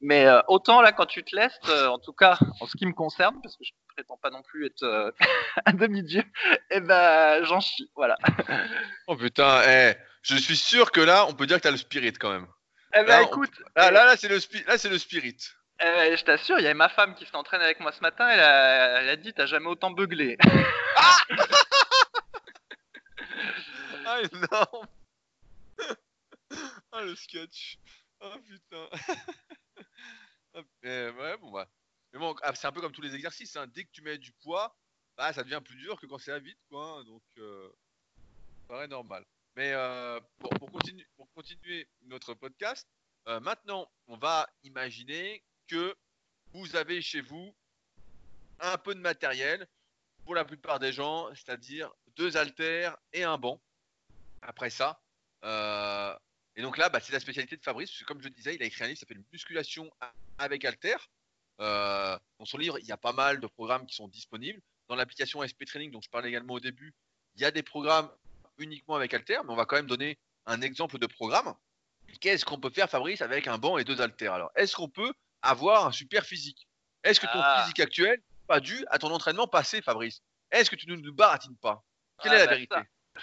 [0.00, 3.38] mais autant là quand tu te laisses, en tout cas en ce qui me concerne,
[3.42, 5.12] parce que je prétends pas non plus être
[5.66, 6.22] un demi-dieu,
[6.70, 8.16] et eh ben j'en chie, voilà.
[9.08, 12.14] oh putain, eh, je suis sûr que là on peut dire que t'as le spirit
[12.14, 12.46] quand même.
[12.96, 13.50] Eh ben, écoute.
[13.76, 15.36] Là, là, là c'est le, là, le spirit.
[15.80, 18.28] Eh ben, je t'assure, il y avait ma femme qui s'entraîne avec moi ce matin,
[18.28, 20.36] elle a, elle a dit T'as jamais autant beuglé.
[20.96, 21.16] Ah
[24.06, 24.86] Ah, énorme
[26.92, 27.78] Ah, le sketch
[28.20, 28.88] Ah, putain
[30.54, 31.68] ah, mais, ouais, bon, bah.
[32.12, 33.66] Mais bon, ah, c'est un peu comme tous les exercices, hein.
[33.66, 34.76] dès que tu mets du poids,
[35.16, 36.98] bah, ça devient plus dur que quand c'est à vide, quoi.
[36.98, 37.04] Hein.
[37.04, 37.68] Donc, euh,
[38.16, 38.22] ça
[38.68, 39.24] paraît normal.
[39.56, 40.50] Mais euh, pour,
[41.32, 42.88] continuer, notre podcast,
[43.28, 45.94] euh, maintenant, on va imaginer que
[46.52, 47.54] vous avez chez vous
[48.60, 49.66] un peu de matériel
[50.24, 53.60] pour la plupart des gens, c'est-à-dire deux haltères et un banc.
[54.42, 55.00] Après ça,
[55.44, 56.16] euh,
[56.56, 58.54] et donc là, bah, c'est la spécialité de Fabrice, parce que comme je le disais,
[58.54, 59.90] il a écrit un livre qui s'appelle Musculation
[60.38, 61.08] avec haltères.
[61.58, 64.60] dans son livre, il y a pas mal de programmes qui sont disponibles.
[64.88, 66.94] Dans l'application SP Training, dont je parlais également au début,
[67.36, 68.10] il y a des programmes
[68.58, 71.54] uniquement avec Alter, mais on va quand même donner un exemple de programme.
[72.20, 74.34] Qu'est-ce qu'on peut faire, Fabrice, avec un banc et deux haltères?
[74.34, 75.12] Alors, est-ce qu'on peut
[75.42, 76.68] avoir un super physique?
[77.02, 77.62] Est-ce que ton ah.
[77.62, 80.22] physique actuel n'est pas dû à ton entraînement passé, Fabrice?
[80.50, 81.82] Est-ce que tu ne nous baratines pas?
[82.22, 82.76] Quelle ah, est la bah, vérité?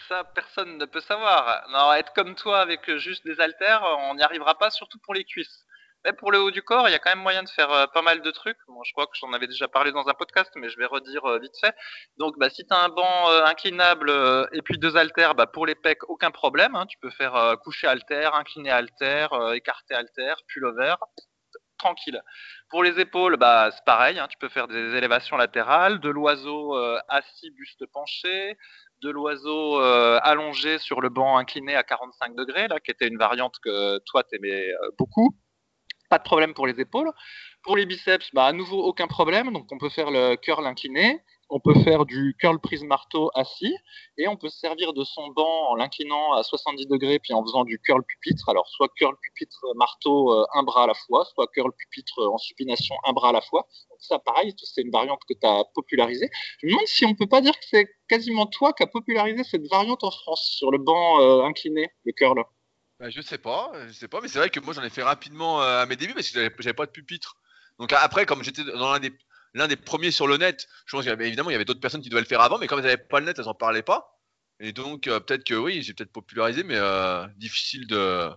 [0.07, 1.67] ça, personne ne peut savoir.
[1.69, 5.25] Non, être comme toi avec juste des haltères, on n'y arrivera pas, surtout pour les
[5.25, 5.65] cuisses.
[6.03, 7.85] Mais pour le haut du corps, il y a quand même moyen de faire euh,
[7.93, 8.57] pas mal de trucs.
[8.67, 11.25] Bon, je crois que j'en avais déjà parlé dans un podcast, mais je vais redire
[11.25, 11.75] euh, vite fait.
[12.17, 14.11] Donc, bah, si tu as un banc euh, inclinable
[14.51, 16.75] et puis deux haltères, bah, pour les pecs, aucun problème.
[16.75, 16.87] Hein.
[16.87, 20.95] Tu peux faire coucher haltère, incliner haltère, écarter haltère, pullover,
[21.77, 22.21] tranquille.
[22.69, 24.17] Pour les épaules, bah, c'est pareil.
[24.17, 24.27] Hein.
[24.27, 26.75] Tu peux faire des élévations latérales, de l'oiseau
[27.09, 28.57] assis, buste penché,
[29.03, 33.55] de l'oiseau allongé sur le banc incliné à 45 degrés, là, qui était une variante
[33.63, 35.35] que toi t'aimais beaucoup
[36.11, 37.09] pas de problème pour les épaules.
[37.63, 39.53] Pour les biceps, bah, à nouveau, aucun problème.
[39.53, 43.73] Donc, on peut faire le curl incliné, on peut faire du curl prise marteau assis,
[44.17, 47.43] et on peut se servir de son banc en l'inclinant à 70 degrés, puis en
[47.43, 48.49] faisant du curl pupitre.
[48.49, 52.37] Alors, soit curl pupitre marteau, euh, un bras à la fois, soit curl pupitre en
[52.37, 53.65] supination, un bras à la fois.
[53.89, 56.29] Donc, ça, pareil, c'est une variante que tu as popularisée.
[56.59, 59.45] Je me demande si on peut pas dire que c'est quasiment toi qui as popularisé
[59.45, 62.43] cette variante en France sur le banc euh, incliné, le curl.
[63.01, 65.01] Bah, je sais pas, je sais pas, mais c'est vrai que moi j'en ai fait
[65.01, 67.35] rapidement euh, à mes débuts parce que j'avais pas de pupitre.
[67.79, 69.11] Donc après, comme j'étais dans l'un des,
[69.55, 72.09] l'un des premiers sur le net, je pense qu'évidemment il y avait d'autres personnes qui
[72.09, 74.19] devaient le faire avant, mais comme elles n'avaient pas le net, elles en parlaient pas.
[74.59, 78.29] Et donc euh, peut-être que oui, j'ai peut-être popularisé, mais euh, difficile de,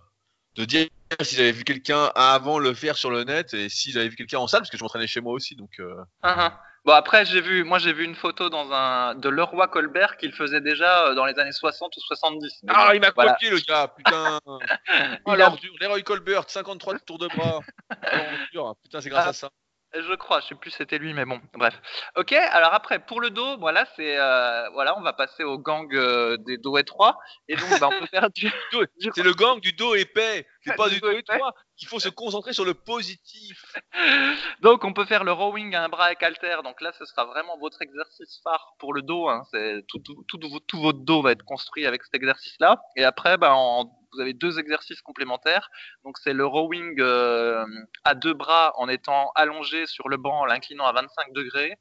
[0.54, 0.88] de dire
[1.20, 4.38] si j'avais vu quelqu'un avant le faire sur le net et si j'avais vu quelqu'un
[4.38, 5.56] en salle, parce que je m'entraînais chez moi aussi.
[5.56, 6.62] Donc, ah, ah.
[6.84, 10.32] Bon après j'ai vu, moi j'ai vu une photo dans un de Leroy Colbert qu'il
[10.34, 12.60] faisait déjà euh, dans les années 60 ou 70.
[12.64, 13.32] Mais Ah, il m'a voilà.
[13.32, 14.38] copié le gars, putain.
[15.24, 15.72] Oh, l'ordure.
[15.80, 17.60] Leroy Colbert, 53 tours de bras.
[18.82, 19.30] Putain, c'est grâce Ah.
[19.30, 19.50] à ça.
[19.96, 21.80] Je crois, je sais plus si c'était lui, mais bon, bref.
[22.16, 25.86] Ok, alors après, pour le dos, voilà, c'est euh, voilà, on va passer au gang
[25.94, 27.16] euh, des dos étroits,
[27.48, 30.46] et donc bah, on peut faire du, du- C'est le gang du dos épais.
[30.64, 31.54] C'est pas Du du dos étroit.
[31.78, 33.64] Il faut se concentrer sur le positif.
[34.60, 36.56] donc on peut faire le rowing à un bras avec halter.
[36.64, 39.28] Donc là, ce sera vraiment votre exercice phare pour le dos.
[39.28, 39.42] Hein.
[39.88, 42.80] Tout, tout, tout, vo- tout votre dos va être construit avec cet exercice-là.
[42.96, 45.70] Et après, bah, en- vous avez deux exercices complémentaires.
[46.04, 47.64] Donc c'est le rowing euh,
[48.04, 51.78] à deux bras en étant allongé sur le banc en l'inclinant à 25 degrés,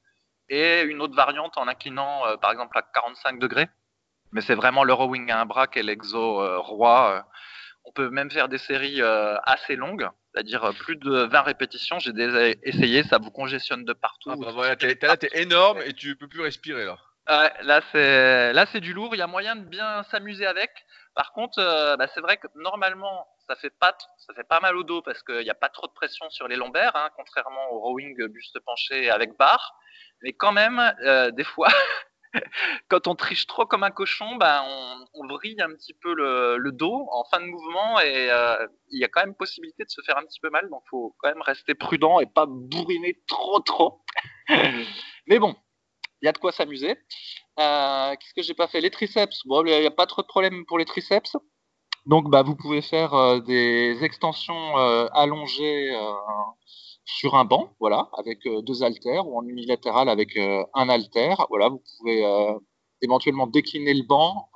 [0.50, 3.68] et une autre variante en inclinant euh, par exemple à 45 degrés.
[4.32, 7.26] Mais c'est vraiment le rowing à un bras qui est l'exo euh, roi.
[7.86, 12.00] On peut même faire des séries euh, assez longues, c'est-à-dire plus de 20 répétitions.
[12.00, 14.32] J'ai déjà essayé, ça vous congestionne de partout.
[14.32, 16.98] Ah bah voilà, t'es t'es là, t'es énorme et tu peux plus respirer là.
[17.30, 19.16] Ouais, là c'est là c'est du lourd.
[19.16, 20.72] Il y a moyen de bien s'amuser avec.
[21.16, 24.76] Par contre, euh, bah, c'est vrai que normalement ça fait pas ça fait pas mal
[24.76, 27.72] au dos parce qu'il n'y a pas trop de pression sur les lombaires, hein, contrairement
[27.72, 29.76] au rowing buste penché avec barre.
[30.22, 31.68] Mais quand même, euh, des fois,
[32.90, 36.58] quand on triche trop comme un cochon, bah, on, on vrille un petit peu le,
[36.58, 39.90] le dos en fin de mouvement et euh, il y a quand même possibilité de
[39.90, 40.70] se faire un petit peu mal.
[40.70, 44.04] Donc faut quand même rester prudent et pas bourriner trop trop.
[45.28, 45.56] Mais bon,
[46.24, 46.96] il y a de quoi s'amuser.
[47.60, 48.80] Euh, Qu'est-ce que j'ai pas fait?
[48.80, 49.46] Les triceps.
[49.46, 51.36] Bon, il n'y a pas trop de problème pour les triceps.
[52.06, 55.94] Donc, bah, vous pouvez faire euh, des extensions euh, allongées
[57.04, 61.46] sur un banc, voilà, avec deux haltères ou en unilatéral avec un haltère.
[61.50, 62.24] Voilà, vous pouvez
[63.02, 64.50] éventuellement décliner le banc.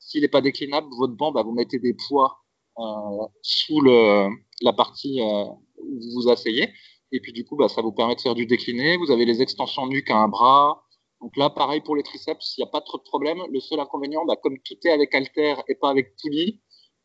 [0.00, 2.40] S'il n'est pas déclinable, votre banc, bah, vous mettez des poids
[3.42, 6.72] sous la partie où vous vous asseyez.
[7.12, 8.96] Et puis du coup, bah, ça vous permet de faire du décliné.
[8.96, 10.84] Vous avez les extensions nuque à un bras.
[11.20, 13.42] Donc là, pareil pour les triceps, il n'y a pas trop de problème.
[13.50, 16.60] Le seul inconvénient, bah, comme tout est avec halter et pas avec poulie,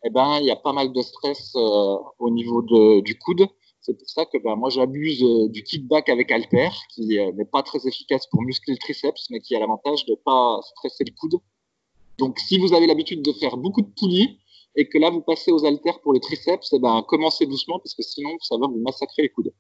[0.06, 2.62] eh ben, il y a pas mal de stress euh, au niveau
[3.02, 3.48] du coude.
[3.82, 7.46] C'est pour ça que bah, moi, j'abuse euh, du kickback avec halter, qui euh, n'est
[7.46, 11.14] pas très efficace pour muscler le triceps, mais qui a l'avantage de pas stresser le
[11.16, 11.40] coude.
[12.18, 14.40] Donc, si vous avez l'habitude de faire beaucoup de poulies
[14.76, 17.94] et que là, vous passez aux haltères pour les triceps, eh ben, commencez doucement parce
[17.94, 19.54] que sinon, ça va vous massacrer les coudes.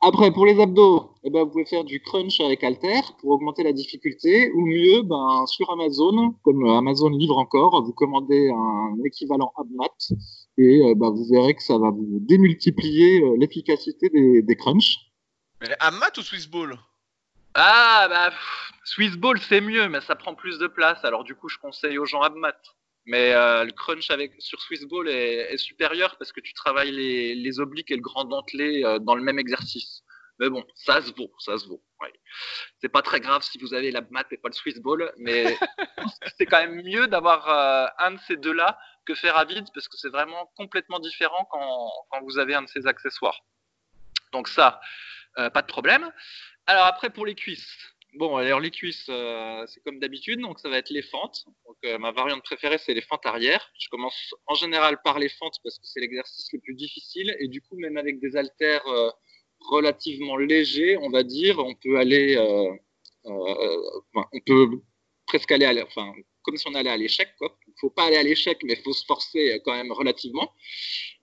[0.00, 3.62] Après, pour les abdos, eh ben, vous pouvez faire du crunch avec halter pour augmenter
[3.62, 9.52] la difficulté, ou mieux, ben, sur Amazon, comme Amazon livre encore, vous commandez un équivalent
[9.56, 9.88] AbMat
[10.58, 14.96] et euh, ben, vous verrez que ça va vous démultiplier euh, l'efficacité des, des crunchs.
[15.60, 16.78] Mais à mat ou Swiss Ball?
[17.54, 21.04] Ah bah pff, Swiss Ball c'est mieux, mais ça prend plus de place.
[21.04, 22.56] Alors du coup, je conseille aux gens Abmat.
[23.06, 26.92] Mais euh, le crunch avec sur Swiss Ball est, est supérieur parce que tu travailles
[26.92, 30.02] les, les obliques et le grand dentelé euh, dans le même exercice.
[30.38, 31.82] Mais bon, ça se vaut, ça se vaut.
[32.00, 32.12] Ouais.
[32.78, 35.56] C'est pas très grave si vous avez l'Abmat et pas le Swiss Ball, mais
[36.38, 39.88] c'est quand même mieux d'avoir euh, un de ces deux-là que faire à vide parce
[39.88, 43.40] que c'est vraiment complètement différent quand, quand vous avez un de ces accessoires.
[44.32, 44.80] Donc ça,
[45.34, 46.10] pas de problème.
[46.66, 47.76] Alors après pour les cuisses.
[48.14, 51.44] Bon, alors les cuisses, euh, c'est comme d'habitude, donc ça va être les fentes.
[51.84, 53.70] Euh, ma variante préférée, c'est les fentes arrière.
[53.78, 57.46] Je commence en général par les fentes parce que c'est l'exercice le plus difficile et
[57.46, 59.10] du coup même avec des haltères euh,
[59.60, 62.36] relativement légers, on va dire, on peut aller,
[63.24, 64.68] on peut
[65.26, 67.28] presque aller, à, enfin comme si on allait à l'échec.
[67.40, 70.52] Il faut pas aller à l'échec, mais il faut se forcer quand même relativement.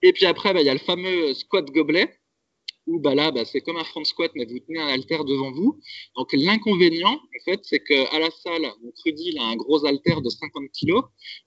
[0.02, 2.18] Et puis après, bah, il y a le fameux squat gobelet
[2.88, 5.52] où bah là, bah, c'est comme un front squat, mais vous tenez un haltère devant
[5.52, 5.80] vous.
[6.16, 10.22] Donc l'inconvénient, en fait, c'est qu'à la salle, mon crudil il a un gros haltère
[10.22, 11.02] de 50 kg,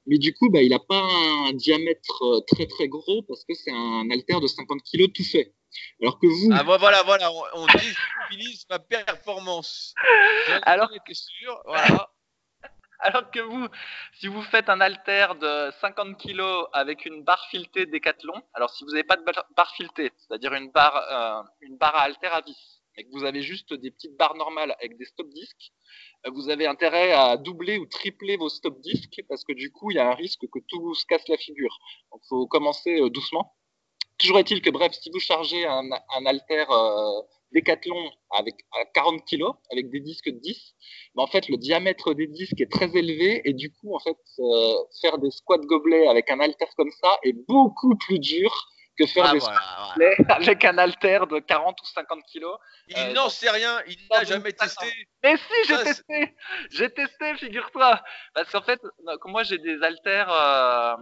[0.07, 1.03] mais du coup, bah, il n'a pas
[1.48, 5.24] un diamètre euh, très très gros parce que c'est un haltère de 50 kg tout
[5.24, 5.55] fait.
[6.03, 9.94] Alors que vous, Ah vo- voilà, voilà, on, on déstabilise ma performance.
[10.62, 12.11] Alors- sûr, voilà.
[13.02, 13.66] Alors que vous,
[14.14, 18.84] si vous faites un haltère de 50 kg avec une barre filetée Décathlon, alors si
[18.84, 22.34] vous n'avez pas de bar- barre filetée, c'est-à-dire une barre, euh, une barre à haltère
[22.34, 25.72] à vis, et que vous avez juste des petites barres normales avec des stop disques,
[26.26, 29.90] euh, vous avez intérêt à doubler ou tripler vos stop disques parce que du coup,
[29.90, 31.78] il y a un risque que tout se casse la figure.
[32.12, 33.54] Donc, faut commencer euh, doucement.
[34.18, 39.24] Toujours est-il que, bref, si vous chargez un, un haltère euh, Décathlon avec à 40
[39.28, 40.74] kg, avec des disques de 10,
[41.16, 44.16] mais en fait, le diamètre des disques est très élevé et du coup, en fait,
[44.38, 48.52] euh, faire des squats gobelets avec un haltère comme ça est beaucoup plus dur
[48.98, 49.60] que faire Ah, des voilà,
[49.96, 50.12] voilà.
[50.14, 52.56] squats avec un haltère de 40 ou 50 kilos.
[52.88, 54.86] Il Euh, n'en sait rien, il n'a jamais testé.
[55.24, 56.34] Mais si, j'ai testé
[56.70, 58.00] J'ai testé, figure-toi
[58.34, 58.80] Parce qu'en fait,
[59.26, 60.30] moi, j'ai des haltères...
[60.30, 60.94] euh,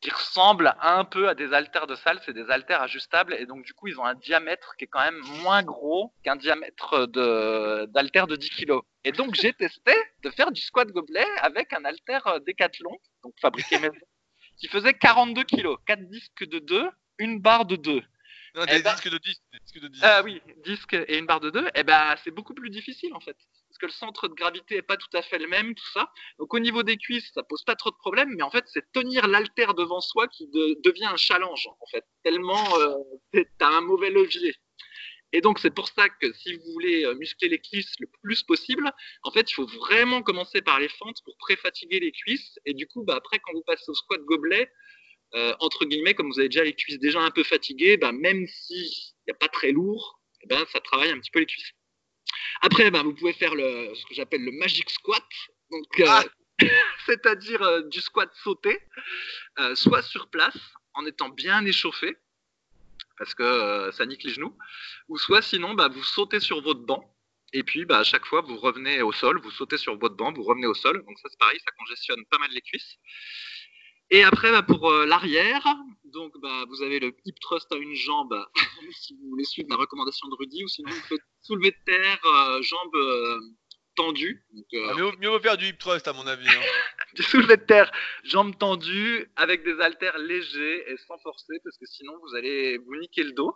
[0.00, 3.64] qui ressemblent un peu à des haltères de salle, c'est des haltères ajustables et donc
[3.64, 7.86] du coup ils ont un diamètre qui est quand même moins gros qu'un diamètre de
[7.86, 8.78] d'haltère de 10 kg.
[9.04, 13.78] Et donc j'ai testé de faire du squat gobelet avec un haltère Decathlon, donc fabriqué
[13.80, 14.06] maison,
[14.56, 18.00] qui faisait 42 kg, 4 disques de 2, une barre de 2.
[18.54, 19.42] Non, Eh des ben- disques de 10.
[19.52, 20.00] des disques de 10.
[20.04, 23.20] Ah oui, disque et une barre de 2, eh ben c'est beaucoup plus difficile en
[23.20, 23.36] fait.
[23.80, 26.10] Que le centre de gravité est pas tout à fait le même, tout ça.
[26.38, 28.90] Donc au niveau des cuisses, ça pose pas trop de problèmes, mais en fait c'est
[28.92, 32.04] tenir l'haltère devant soi qui de- devient un challenge en fait.
[32.24, 32.94] Tellement euh,
[33.32, 34.54] t'es- t'as un mauvais levier.
[35.32, 38.42] Et donc c'est pour ça que si vous voulez euh, muscler les cuisses le plus
[38.42, 38.90] possible,
[39.22, 42.58] en fait il faut vraiment commencer par les fentes pour pré-fatiguer les cuisses.
[42.64, 44.72] Et du coup, bah, après quand vous passez au squat gobelet,
[45.34, 48.46] euh, entre guillemets, comme vous avez déjà les cuisses déjà un peu fatiguées, bah, même
[48.48, 48.90] s'il
[49.26, 51.72] n'y a pas très lourd, eh ben, ça travaille un petit peu les cuisses.
[52.62, 55.24] Après, bah, vous pouvez faire le, ce que j'appelle le magic squat,
[55.70, 56.24] donc euh, Ah.
[57.06, 58.80] c'est-à-dire euh, du squat sauté,
[59.58, 60.58] euh, soit sur place
[60.94, 62.16] en étant bien échauffé,
[63.16, 64.56] parce que euh, ça nique les genoux,
[65.08, 67.14] ou soit sinon bah, vous sautez sur votre banc.
[67.54, 70.32] Et puis, bah, à chaque fois, vous revenez au sol, vous sautez sur votre banc,
[70.32, 71.02] vous revenez au sol.
[71.06, 72.98] Donc ça, c'est pareil, ça congestionne pas mal les cuisses.
[74.10, 75.64] Et après, bah, pour l'arrière,
[76.12, 78.34] donc bah, vous avez le hip thrust à une jambe,
[79.00, 82.18] si vous voulez suivre la recommandation de Rudy, ou sinon vous faites soulever de terre,
[82.24, 83.40] euh, jambes euh,
[83.96, 84.44] tendues.
[84.52, 86.48] Donc, euh, Ah, mieux, mieux vaut faire du hip thrust à mon avis.
[86.48, 86.60] hein.
[87.14, 87.90] du soulevé de terre,
[88.22, 92.96] jambes tendues, avec des haltères légers et sans forcer, parce que sinon vous allez vous
[92.96, 93.54] niquer le dos.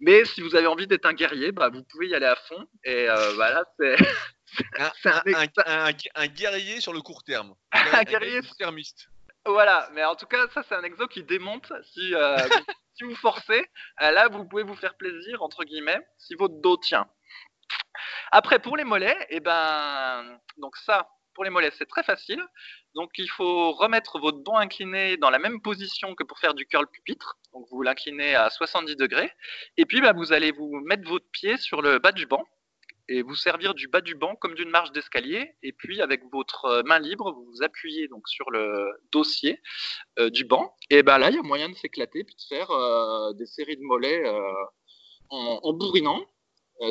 [0.00, 2.66] Mais si vous avez envie d'être un guerrier, bah, vous pouvez y aller à fond.
[2.84, 3.06] Et
[3.36, 3.96] voilà, c'est
[6.14, 7.54] Un, guerrier sur le court terme.
[7.72, 9.08] Un guerrier- court-termiste.
[9.48, 11.72] Voilà, mais en tout cas, ça c'est un exo qui démonte.
[11.92, 13.66] Si, euh, vous, si vous forcez,
[14.02, 17.08] euh, là vous pouvez vous faire plaisir, entre guillemets, si votre dos tient.
[18.30, 22.42] Après, pour les mollets, et ben, donc ça, pour les mollets, c'est très facile.
[22.94, 26.66] Donc il faut remettre votre banc incliné dans la même position que pour faire du
[26.66, 27.38] curl pupitre.
[27.52, 29.32] Donc vous l'inclinez à 70 degrés.
[29.76, 32.44] Et puis bah, vous allez vous mettre votre pied sur le bas du banc
[33.08, 35.50] et vous servir du bas du banc comme d'une marche d'escalier.
[35.62, 39.60] Et puis avec votre euh, main libre, vous vous appuyez donc sur le dossier
[40.18, 40.74] euh, du banc.
[40.90, 43.76] Et ben là, il y a moyen de s'éclater puis de faire euh, des séries
[43.76, 44.22] de mollets
[45.30, 46.24] en, en bourrinant.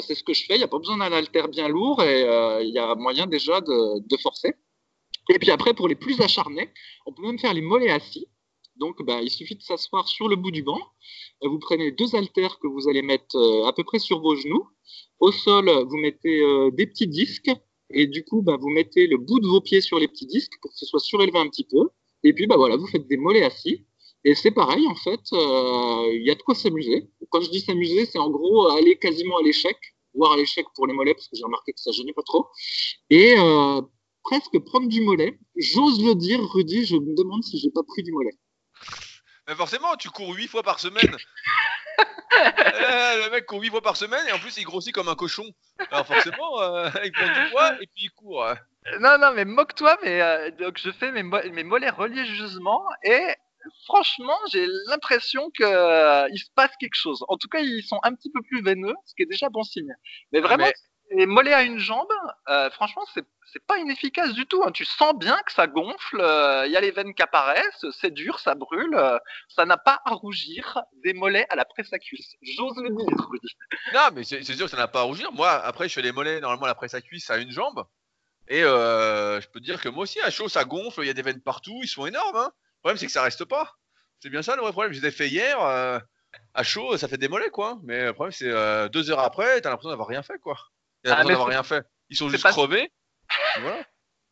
[0.02, 0.56] C'est ce que je fais.
[0.56, 2.22] Il n'y a pas besoin d'un haltère bien lourd et
[2.62, 4.54] il y a moyen déjà de forcer.
[5.30, 6.74] Et puis après, pour les plus acharnés,
[7.06, 8.28] on peut même faire les mollets assis.
[8.80, 10.80] Donc, bah, il suffit de s'asseoir sur le bout du banc.
[11.44, 14.36] Euh, Vous prenez deux haltères que vous allez mettre euh, à peu près sur vos
[14.36, 14.68] genoux.
[15.20, 17.52] Au sol, vous mettez euh, des petits disques.
[17.90, 20.54] Et du coup, bah, vous mettez le bout de vos pieds sur les petits disques
[20.62, 21.90] pour que ce soit surélevé un petit peu.
[22.24, 23.86] Et puis, bah, voilà, vous faites des mollets assis.
[24.24, 27.10] Et c'est pareil, en fait, euh, il y a de quoi s'amuser.
[27.30, 29.78] Quand je dis s'amuser, c'est en gros aller quasiment à l'échec,
[30.14, 32.48] voire à l'échec pour les mollets, parce que j'ai remarqué que ça gênait pas trop.
[33.10, 33.82] Et euh,
[34.24, 35.40] presque prendre du mollet.
[35.56, 38.38] J'ose le dire, Rudy, je me demande si j'ai pas pris du mollet.
[39.48, 41.16] Mais forcément, tu cours 8 fois par semaine.
[42.40, 45.16] Euh, le mec court 8 fois par semaine et en plus il grossit comme un
[45.16, 45.46] cochon.
[45.92, 48.46] Alors forcément, euh, il prend du poids et puis il court.
[48.46, 48.58] hein.
[49.00, 53.24] Non, non, mais moque-toi, mais euh, donc je fais mes, mo- mes mollets religieusement et
[53.86, 57.24] franchement, j'ai l'impression euh, il se passe quelque chose.
[57.28, 59.64] En tout cas, ils sont un petit peu plus veineux, ce qui est déjà bon
[59.64, 59.94] signe.
[60.32, 60.74] Mais vraiment, mais-
[61.12, 62.12] les mollets à une jambe,
[62.50, 63.26] euh, franchement, c'est
[63.66, 64.62] pas inefficace du tout.
[64.66, 64.72] hein.
[64.72, 68.12] Tu sens bien que ça gonfle, euh, il y a les veines qui apparaissent, c'est
[68.14, 68.94] dur, ça brûle.
[68.96, 69.18] euh,
[69.48, 72.36] ça n'a pas à rougir des mollets à la presse à cuisse.
[72.42, 73.06] J'ose le dire.
[73.94, 75.32] Non, mais c'est sûr que ça n'a pas à rougir.
[75.32, 77.86] Moi, après, je fais les mollets normalement la presse à cuisse à une jambe.
[78.50, 81.10] Et euh, je peux te dire que moi aussi, à chaud, ça gonfle, il y
[81.10, 82.36] a des veines partout, ils sont énormes.
[82.38, 82.52] Hein.
[82.54, 83.74] Le problème, c'est que ça reste pas.
[84.20, 84.94] C'est bien ça le vrai problème.
[84.94, 85.60] Je les ai fait hier.
[85.62, 86.00] euh,
[86.54, 87.78] à chaud, ça fait des mollets, quoi.
[87.84, 90.58] Mais le problème, c'est euh, deux heures après, t'as l'impression d'avoir rien fait, quoi.
[91.06, 91.86] Ah, mais d'avoir c'est- rien fait.
[92.10, 92.92] Ils sont juste pas- crevés.
[93.62, 93.84] Voilà.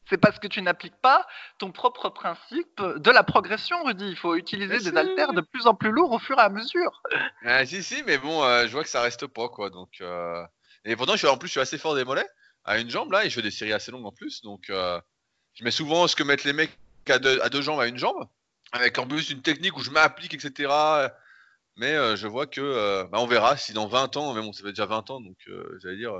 [0.07, 1.25] C'est parce que tu n'appliques pas
[1.57, 4.07] ton propre principe de la progression, Rudy.
[4.07, 4.97] Il faut utiliser Mais des si.
[4.97, 7.01] haltères de plus en plus lourds au fur et à mesure.
[7.43, 9.69] Ah, si, si, mais bon, euh, je vois que ça reste pas, quoi.
[9.71, 10.45] Donc, euh,
[10.83, 12.27] Et pourtant, je suis, en plus, je suis assez fort des mollets,
[12.65, 14.41] à une jambe, là, et je fais des séries assez longues en plus.
[14.43, 15.01] Donc, euh,
[15.55, 16.77] je mets souvent ce que mettent les mecs
[17.09, 18.27] à deux, à deux jambes à une jambe,
[18.73, 20.71] avec en plus une technique où je m'applique, etc.
[21.77, 24.69] Mais je vois que, bah, on verra si dans 20 ans, mais bon, ça fait
[24.69, 25.37] déjà 20 ans, donc
[25.81, 26.13] j'allais dire,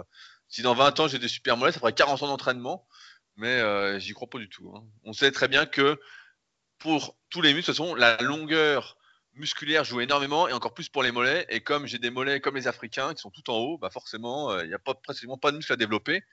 [0.56, 2.88] si dans 20 ans j'ai des super mollets, ça ferait 40 ans d'entraînement,
[3.36, 4.74] mais euh, j'y crois pas du tout.
[4.76, 4.84] hein.
[5.04, 6.00] On sait très bien que
[6.80, 8.98] pour tous les muscles, de toute façon, la longueur
[9.34, 11.46] musculaire joue énormément et encore plus pour les mollets.
[11.50, 14.58] Et comme j'ai des mollets comme les Africains qui sont tout en haut, bah forcément,
[14.62, 16.24] il n'y a pas, pratiquement pas de muscles à développer.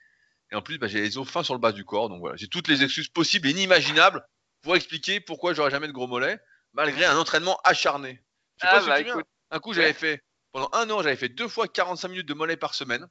[0.51, 2.09] Et en plus, bah, j'ai les os fins sur le bas du corps.
[2.09, 4.23] Donc voilà, j'ai toutes les excuses possibles et inimaginables
[4.61, 6.39] pour expliquer pourquoi j'aurais jamais de gros mollets,
[6.73, 8.23] malgré un entraînement acharné.
[8.57, 9.25] Je sais Ah, pas si bah, tu écoute.
[9.51, 10.21] un coup, j'avais fait,
[10.53, 13.07] pendant un an, j'avais fait deux fois 45 minutes de mollets par semaine,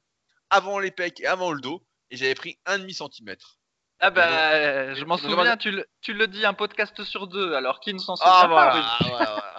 [0.53, 3.57] avant les pecs et avant le dos, et j'avais pris un demi centimètre.
[3.99, 7.79] Ah bah, je m'en souviens, tu le, tu le dis un podcast sur deux, alors
[7.79, 9.07] qui ne s'en souvient Ah pas voilà, oui.
[9.09, 9.55] voilà, voilà.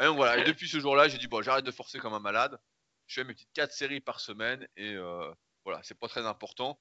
[0.00, 2.20] Et donc voilà, et depuis ce jour-là, j'ai dit bon, j'arrête de forcer comme un
[2.20, 2.58] malade.
[3.06, 5.32] Je fais mes petites 4 séries par semaine et euh,
[5.64, 6.78] voilà, c'est pas très important.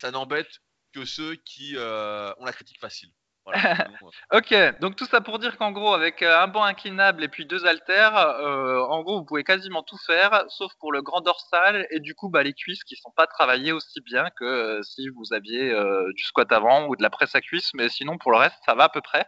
[0.00, 0.60] Ça n'embête
[0.92, 3.10] que ceux qui euh, ont la critique facile.
[3.44, 3.60] Voilà.
[3.74, 7.24] Sinon, euh, Ok, donc tout ça pour dire qu'en gros, avec euh, un banc inclinable
[7.24, 11.02] et puis deux haltères, euh, en gros, vous pouvez quasiment tout faire, sauf pour le
[11.02, 14.44] grand dorsal et du coup, bah, les cuisses qui sont pas travaillées aussi bien que
[14.44, 17.88] euh, si vous aviez euh, du squat avant ou de la presse à cuisse, mais
[17.88, 19.26] sinon, pour le reste, ça va à peu près.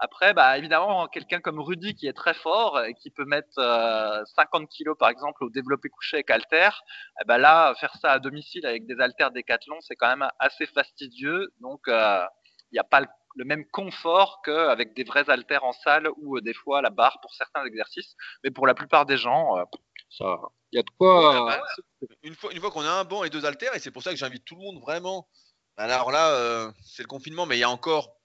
[0.00, 4.24] Après, bah, évidemment, quelqu'un comme Rudy qui est très fort et qui peut mettre euh,
[4.36, 6.82] 50 kilos, par exemple, au développé couché avec haltère,
[7.20, 10.66] eh ben là, faire ça à domicile avec des haltères décathlon, c'est quand même assez
[10.66, 11.48] fastidieux.
[11.60, 12.24] Donc, euh,
[12.72, 13.06] il n'y a pas le,
[13.36, 17.18] le même confort qu'avec des vrais haltères en salle ou euh, des fois la barre
[17.20, 18.16] pour certains exercices.
[18.44, 19.64] Mais pour la plupart des gens, euh,
[20.10, 20.38] ça,
[20.72, 21.46] il y a de quoi.
[21.46, 24.02] Bah, une fois, une fois qu'on a un banc et deux haltères, et c'est pour
[24.02, 25.28] ça que j'invite tout le monde vraiment.
[25.76, 28.16] Alors là, euh, c'est le confinement, mais il y a encore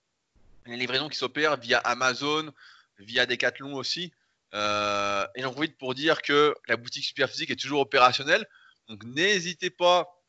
[0.66, 2.52] les livraisons qui s'opèrent via Amazon,
[3.00, 4.12] via Decathlon aussi.
[4.54, 8.48] Euh, et j'en profite pour dire que la boutique Superphysique est toujours opérationnelle.
[8.88, 10.22] Donc n'hésitez pas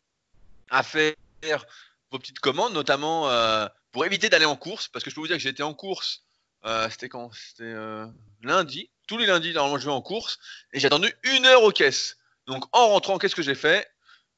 [0.70, 1.14] à faire
[2.10, 4.88] vos petites commandes, notamment euh, pour éviter d'aller en course.
[4.88, 6.24] Parce que je peux vous dire que été en course,
[6.66, 7.30] euh, c'était quand?
[7.32, 8.04] C'était euh,
[8.42, 8.90] lundi.
[9.06, 10.38] Tous les lundis, normalement, je vais en course.
[10.72, 12.18] Et j'ai attendu une heure aux caisses.
[12.46, 13.88] Donc en rentrant, qu'est-ce que j'ai fait?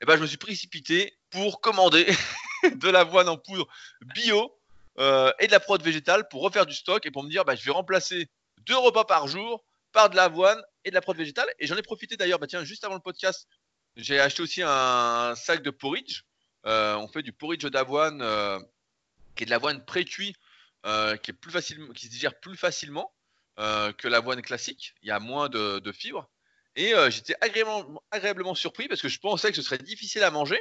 [0.03, 2.07] Eh ben, je me suis précipité pour commander
[2.75, 3.67] de l'avoine en poudre
[4.15, 4.55] bio
[4.99, 7.57] euh, et de la prod végétale pour refaire du stock et pour me dire bah,
[7.57, 8.29] je vais remplacer
[8.67, 11.49] deux repas par jour par de l'avoine et de la prod végétale.
[11.59, 13.49] Et j'en ai profité d'ailleurs, bah, tiens, juste avant le podcast,
[13.97, 16.25] j'ai acheté aussi un sac de porridge.
[16.65, 18.21] On fait du porridge d'avoine
[19.37, 20.35] qui est de l'avoine pré-cuit,
[20.87, 23.15] euh, qui, est se digère plus facilement
[23.59, 24.95] euh, que l'avoine classique.
[25.03, 26.29] Il y a moins de, fibres.
[26.75, 30.61] Et euh, j'étais agréablement, surpris parce que je pensais que ce serait difficile à manger.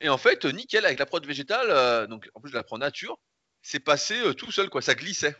[0.00, 3.18] Et en fait, nickel, avec la prod végétale, donc en plus je la prends nature,
[3.62, 4.82] c'est passé tout seul, quoi.
[4.82, 5.34] Ça glissait.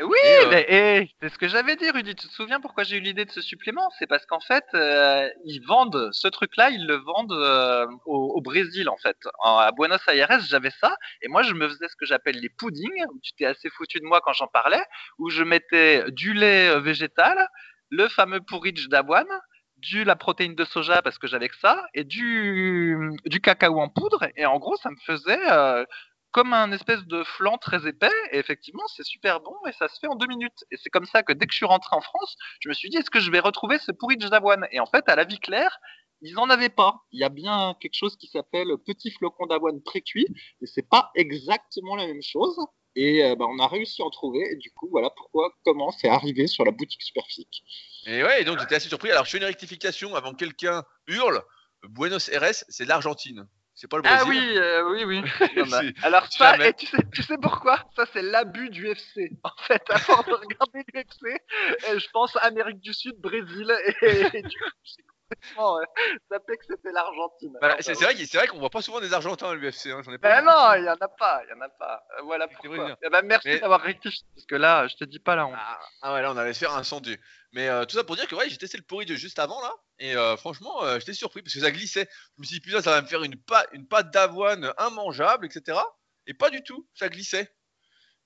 [0.00, 2.14] Oui, Et, euh, mais et c'est ce que j'avais dit, Rudy.
[2.14, 3.90] Tu te souviens pourquoi j'ai eu l'idée de ce supplément?
[3.98, 8.40] C'est parce qu'en fait, euh, ils vendent ce truc-là, ils le vendent euh, au, au
[8.40, 9.16] Brésil, en fait.
[9.40, 12.48] En- à Buenos Aires, j'avais ça, et moi, je me faisais ce que j'appelle les
[12.48, 13.04] puddings.
[13.22, 14.82] Tu t'es assez foutu de moi quand j'en parlais,
[15.18, 17.46] où je mettais du lait végétal,
[17.90, 19.28] le fameux porridge d'avoine,
[19.76, 23.88] du la protéine de soja parce que j'avais que ça, et du du cacao en
[23.88, 24.26] poudre.
[24.36, 25.84] Et en gros, ça me faisait euh,
[26.32, 28.10] comme un espèce de flan très épais.
[28.32, 30.64] Et effectivement, c'est super bon et ça se fait en deux minutes.
[30.70, 32.88] Et c'est comme ça que dès que je suis rentré en France, je me suis
[32.88, 35.38] dit, est-ce que je vais retrouver ce porridge d'avoine Et en fait, à la vie
[35.38, 35.78] claire,
[36.22, 37.00] ils en avaient pas.
[37.12, 40.26] Il y a bien quelque chose qui s'appelle petit flocon d'avoine pré-cuit,
[40.62, 42.56] et c'est pas exactement la même chose.
[42.94, 44.40] Et euh, bah, on a réussi à en trouver.
[44.52, 47.64] Et du coup, voilà pourquoi, comment c'est arrivé sur la boutique Superphysique.
[48.06, 49.10] Et ouais, donc j'étais assez surpris.
[49.10, 51.42] Alors je fais une rectification avant que quelqu'un hurle.
[51.84, 53.48] Buenos Aires, c'est l'Argentine.
[53.74, 54.20] C'est pas le Brésil.
[54.22, 55.22] Ah oui, euh, oui, oui.
[55.56, 57.78] Non, bah, Alors ça, et tu sais, tu sais pourquoi?
[57.96, 59.30] Ça, c'est l'abus du UFC.
[59.44, 61.40] En fait, avant de regarder l'UFC,
[61.88, 65.84] euh, je pense Amérique du Sud, Brésil, et, et du coup, j'ai complètement euh,
[66.30, 67.56] zappé que c'était l'Argentine.
[67.60, 69.86] Bah, c'est vrai, vrai qu'on voit pas souvent des Argentins à l'UFC.
[69.86, 72.04] Hein, Ben non, il y en a pas, il y en a pas.
[72.18, 72.96] Euh, Voilà pourquoi.
[73.02, 75.54] Eh ben, merci Mais- d'avoir rectifié, parce que là, je te dis pas la honte.
[75.56, 77.18] Ah, ah ouais, là on allait se faire un sondu.
[77.52, 79.74] Mais euh, tout ça pour dire que ouais, j'ai testé le porridge juste avant là,
[79.98, 82.08] et euh, franchement, euh, j'étais surpris parce que ça glissait.
[82.36, 85.46] Je me suis dit putain, ça va me faire une pâte, une pâte d'avoine immangeable,
[85.46, 85.78] etc.
[86.26, 87.54] Et pas du tout, ça glissait.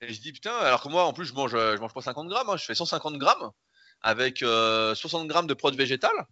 [0.01, 2.29] Et je dis putain, alors que moi en plus je mange, je mange pas 50
[2.29, 3.51] grammes, hein, je fais 150 grammes
[4.03, 6.27] avec euh, 60 grammes de prod végétale.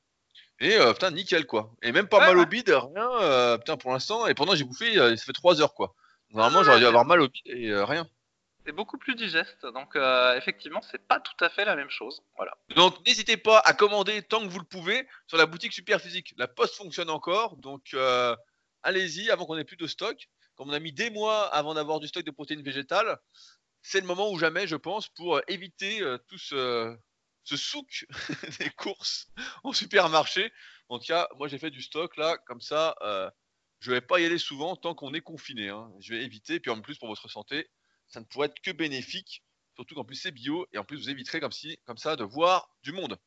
[0.61, 1.75] Et putain, nickel quoi.
[1.83, 2.43] Et même pas Ouais, mal ouais.
[2.43, 4.27] au bide, rien, euh, putain pour l'instant.
[4.27, 5.95] Et pendant j'ai bouffé, ça fait 3 heures quoi.
[6.31, 8.09] Normalement j'aurais dû avoir mal au bide et rien.
[8.65, 12.23] C'est beaucoup plus digeste, donc euh, effectivement, c'est pas tout à fait la même chose.
[12.37, 12.57] Voilà.
[12.75, 16.33] Donc n'hésitez pas à commander tant que vous le pouvez sur la boutique Superphysique.
[16.39, 18.35] La poste fonctionne encore, donc euh,
[18.83, 20.29] allez-y avant qu'on ait plus de stock.
[20.55, 23.19] Comme on a mis des mois avant d'avoir du stock de protéines végétales,
[23.83, 26.97] c'est le moment ou jamais, je pense, pour euh, éviter euh, tout ce,
[27.45, 28.07] souk
[28.61, 29.29] des courses
[29.63, 30.51] en supermarché.
[30.89, 32.97] En tout cas, moi j'ai fait du stock là, comme ça,
[33.81, 35.69] je vais pas y aller souvent tant qu'on est confiné.
[35.69, 35.93] hein.
[36.01, 37.69] Je vais éviter, puis en plus pour votre santé,
[38.09, 39.43] ça ne pourrait être que bénéfique.
[39.75, 42.93] Surtout qu'en plus c'est bio et en plus vous éviterez comme, ça de voir du
[42.93, 43.19] monde.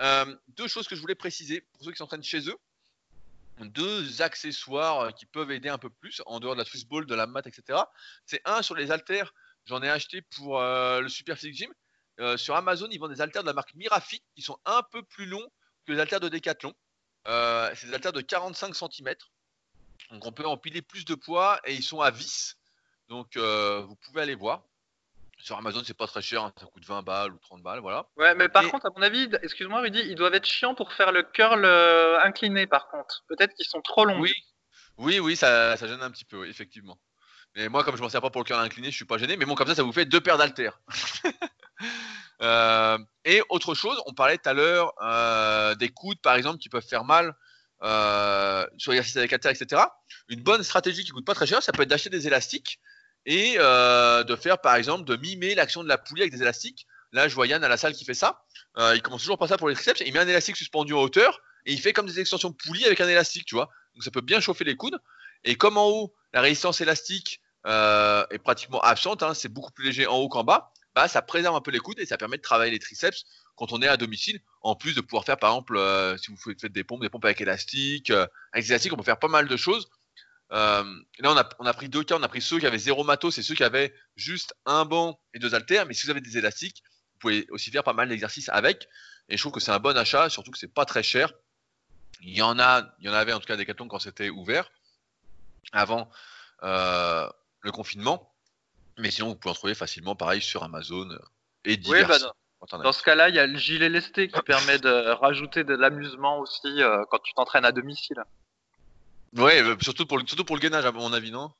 [0.00, 2.56] Euh, deux choses que je voulais préciser pour ceux qui s'entraînent chez eux.
[3.60, 7.06] Deux accessoires euh, qui peuvent aider un peu plus en dehors de la Swiss Ball,
[7.06, 7.78] de la mat, etc.
[8.26, 9.32] C'est un sur les haltères.
[9.66, 11.72] J'en ai acheté pour euh, le Super Physique Gym.
[12.36, 15.26] Sur Amazon, ils vendent des haltères de la marque Mirafit qui sont un peu plus
[15.26, 15.48] longs
[15.84, 16.72] que les haltères de Decathlon.
[17.26, 19.14] C'est des haltères de 45 cm.
[20.10, 22.56] Donc on peut empiler plus de poids et ils sont à vis.
[23.12, 24.62] Donc euh, vous pouvez aller voir.
[25.36, 28.06] Sur Amazon, c'est pas très cher, hein, ça coûte 20 balles ou 30 balles, voilà.
[28.16, 30.94] Ouais, mais par Et- contre, à mon avis, excuse-moi Rudy, ils doivent être chiants pour
[30.94, 33.22] faire le curl euh, incliné par contre.
[33.28, 34.18] Peut-être qu'ils sont trop longs.
[34.18, 34.32] Oui,
[34.96, 36.96] oui, oui, ça, ça gêne un petit peu, oui, effectivement.
[37.54, 39.36] Mais moi, comme je m'en sers pas pour le cœur incliné, je suis pas gêné.
[39.36, 40.80] Mais bon, comme ça, ça vous fait deux paires d'haltères.
[42.40, 46.68] Euh, et autre chose, on parlait tout à l'heure euh, des coudes, par exemple, qui
[46.68, 47.36] peuvent faire mal
[47.84, 49.80] euh, sur l'exercice avec haltères, etc.
[50.28, 52.80] Une bonne stratégie qui coûte pas très cher, ça peut être d'acheter des élastiques
[53.26, 56.86] et de faire, par exemple, de mimer l'action de la poulie avec des élastiques.
[57.12, 58.42] Là, je vois Yann à la salle qui fait ça.
[58.78, 60.02] il commence toujours par ça pour les triceps.
[60.04, 62.84] Il met un élastique suspendu en hauteur et il fait comme des extensions de poulie
[62.84, 63.70] avec un élastique, tu vois.
[63.94, 64.98] Donc ça peut bien chauffer les coudes.
[65.44, 70.06] Et comme en haut, la résistance élastique est pratiquement absente, hein, c'est beaucoup plus léger
[70.06, 72.42] en haut qu'en bas, bah, ça préserve un peu les coudes et ça permet de
[72.42, 73.24] travailler les triceps
[73.56, 76.36] quand on est à domicile, en plus de pouvoir faire par exemple, euh, si vous
[76.36, 79.28] faites des pompes, des pompes avec élastique, euh, avec des élastiques, on peut faire pas
[79.28, 79.88] mal de choses.
[80.52, 80.84] Euh,
[81.18, 83.04] là, on a, on a pris deux cas, on a pris ceux qui avaient zéro
[83.04, 86.20] matos et ceux qui avaient juste un banc et deux haltères, mais si vous avez
[86.20, 86.82] des élastiques,
[87.14, 88.88] vous pouvez aussi faire pas mal d'exercices avec,
[89.28, 91.32] et je trouve que c'est un bon achat, surtout que c'est pas très cher.
[92.20, 94.28] Il y en a, il y en avait en tout cas des cartons quand c'était
[94.28, 94.70] ouvert,
[95.72, 96.10] avant
[96.62, 98.32] le confinement.
[98.98, 101.18] Mais sinon, vous pouvez en trouver facilement, pareil, sur Amazon euh,
[101.64, 102.08] et divers.
[102.10, 102.16] Oui,
[102.70, 105.74] bah dans, ce cas-là, il y a le gilet lesté qui permet de rajouter de
[105.74, 108.22] l'amusement aussi euh, quand tu t'entraînes à domicile.
[109.36, 111.50] Ouais, euh, surtout pour, le, surtout pour le gainage, à mon avis, non?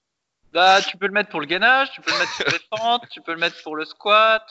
[0.53, 3.09] Bah, tu peux le mettre pour le gainage, tu peux le mettre pour les fentes,
[3.11, 4.45] tu peux le mettre pour le squat,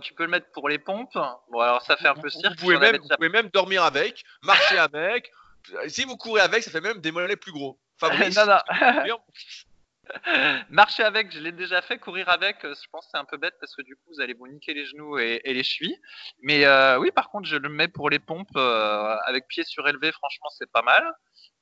[0.00, 1.18] tu peux le mettre pour les pompes.
[1.50, 2.54] Bon, alors ça fait un peu cirque.
[2.54, 5.30] Vous pouvez, même, vous pouvez même dormir avec, marcher avec.
[5.88, 7.78] Si vous courez avec, ça fait même des mollets plus gros.
[7.98, 9.18] Fabrice, non, non.
[10.70, 11.98] Marcher avec, je l'ai déjà fait.
[11.98, 14.20] Courir avec, euh, je pense que c'est un peu bête parce que du coup, vous
[14.20, 15.98] allez vous niquer les genoux et, les chevilles.
[16.42, 20.12] Mais euh, oui, par contre, je le mets pour les pompes euh, avec pied surélevé.
[20.12, 21.04] Franchement, c'est pas mal.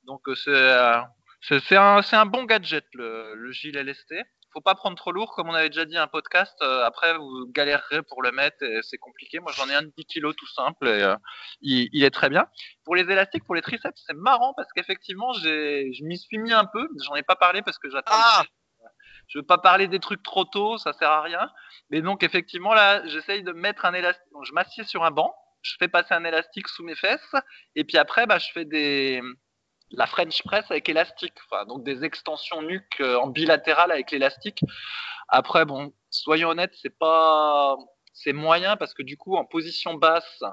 [0.05, 4.13] Donc, c'est un, un, bon gadget, le, le gilet LST
[4.53, 6.55] faut pas prendre trop lourd, comme on avait déjà dit un podcast.
[6.61, 9.39] Euh, après, vous galérerez pour le mettre, et c'est compliqué.
[9.39, 11.15] Moi, j'en ai un de 10 kilos tout simple, et euh,
[11.61, 12.47] il, est très bien.
[12.85, 16.65] Pour les élastiques, pour les triceps, c'est marrant parce qu'effectivement, je m'y suis mis un
[16.65, 16.87] peu.
[17.03, 18.13] J'en ai pas parlé parce que j'attends.
[18.15, 18.43] Ah
[19.29, 21.49] je veux pas parler des trucs trop tôt, ça sert à rien.
[21.89, 24.31] Mais donc, effectivement, là, j'essaye de mettre un élastique.
[24.33, 27.33] Donc, je m'assieds sur un banc, je fais passer un élastique sous mes fesses,
[27.75, 29.21] et puis après, bah, je fais des
[29.93, 34.59] la French press avec élastique, enfin, donc des extensions nuque euh, en bilatéral avec l'élastique.
[35.29, 37.77] Après, bon, soyons honnêtes, c'est pas,
[38.13, 40.43] c'est moyen parce que du coup, en position basse,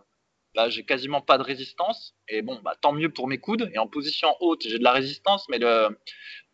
[0.55, 2.15] là, j'ai quasiment pas de résistance.
[2.29, 3.71] Et bon, bah, tant mieux pour mes coudes.
[3.75, 5.99] Et en position haute, j'ai de la résistance, mais le,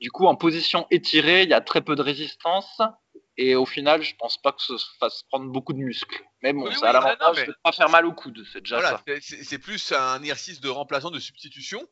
[0.01, 2.80] du coup, en position étirée, il y a très peu de résistance.
[3.39, 6.22] Et au final, je pense pas que ça fasse prendre beaucoup de muscles.
[6.43, 9.05] Mais bon, ça a l'avantage de pas faire mal au coude, c'est déjà ça.
[9.20, 11.87] C'est plus un exercice de remplaçant, de substitution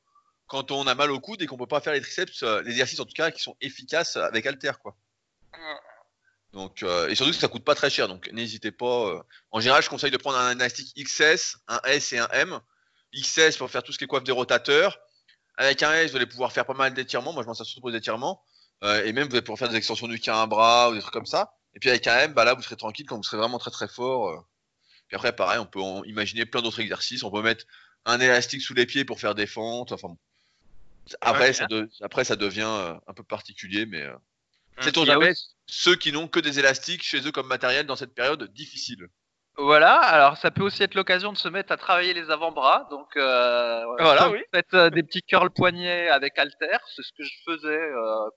[0.46, 2.72] quand on a mal au coude et qu'on peut pas faire les triceps, euh, les
[2.72, 4.96] exercices en tout cas qui sont efficaces avec halter quoi.
[6.52, 9.08] Donc euh, et surtout que ça coûte pas très cher donc n'hésitez pas.
[9.08, 9.22] Euh.
[9.50, 12.60] En général, je conseille de prendre un élastique XS, un S et un M.
[13.14, 14.98] XS pour faire tout ce qui est coiffe des rotateurs.
[15.56, 17.32] Avec un S, vous allez pouvoir faire pas mal d'étirements.
[17.32, 18.42] Moi, je m'en sers surtout pour les étirements.
[18.82, 21.12] et même, vous allez pouvoir faire des extensions du à un bras ou des trucs
[21.12, 21.54] comme ça.
[21.74, 23.70] Et puis avec un M, bah là, vous serez tranquille quand vous serez vraiment très
[23.70, 24.44] très fort.
[25.06, 27.22] Puis après, pareil, on peut imaginer plein d'autres exercices.
[27.22, 27.66] On peut mettre
[28.04, 29.92] un élastique sous les pieds pour faire des fentes.
[29.92, 30.16] Enfin,
[31.20, 31.66] après, ça,
[32.00, 34.14] après, ça devient euh, un peu particulier, mais euh,
[34.80, 35.34] c'est on jamais
[35.66, 39.08] ceux qui n'ont que des élastiques chez eux comme matériel dans cette période difficile.
[39.56, 42.88] Voilà, alors ça peut aussi être l'occasion de se mettre à travailler les avant-bras.
[42.90, 44.40] Donc, euh, voilà, oui.
[44.52, 48.30] Faites euh, des petits curls poignets avec halter, c'est ce que je faisais euh,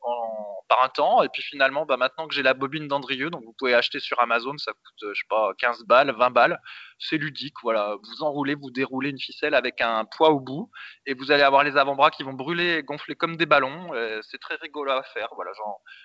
[0.69, 1.23] par un temps.
[1.23, 4.19] Et puis finalement, bah, maintenant que j'ai la bobine d'Andrieux, donc vous pouvez acheter sur
[4.21, 6.61] Amazon, ça coûte, je sais pas, 15 balles, 20 balles.
[6.99, 7.95] C'est ludique, voilà.
[8.03, 10.69] Vous enroulez, vous déroulez une ficelle avec un poids au bout,
[11.07, 13.91] et vous allez avoir les avant-bras qui vont brûler et gonfler comme des ballons.
[14.21, 15.29] C'est très rigolo à faire.
[15.35, 15.51] Voilà,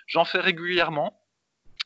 [0.07, 1.22] j'en fais régulièrement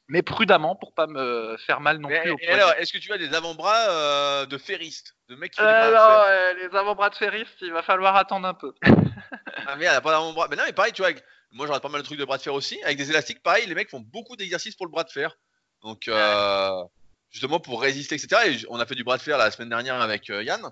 [0.10, 2.36] mais prudemment pour pas me faire mal non plus.
[2.42, 5.92] Et alors, est-ce que tu as des avant-bras euh, de ferriste, de mec qui euh,
[5.92, 8.74] Non, les avant-bras de ferriste, il va falloir attendre un peu.
[9.68, 10.48] ah merde, a pas d'avant-bras.
[10.50, 11.12] Mais non, mais pareil, tu vois,
[11.52, 12.82] moi j'aurais pas mal de trucs de bras de fer aussi.
[12.84, 15.38] Avec des élastiques, pareil, les mecs font beaucoup d'exercices pour le bras de fer.
[15.84, 16.84] Donc, euh,
[17.30, 18.42] justement pour résister, etc.
[18.46, 20.72] Et on a fait du bras de fer la semaine dernière avec Yann.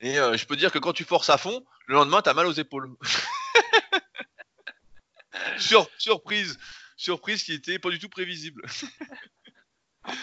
[0.00, 2.52] Et je peux dire que quand tu forces à fond, le lendemain, t'as mal aux
[2.52, 2.90] épaules.
[5.58, 6.58] Sur, surprise
[6.96, 8.62] surprise qui était pas du tout prévisible.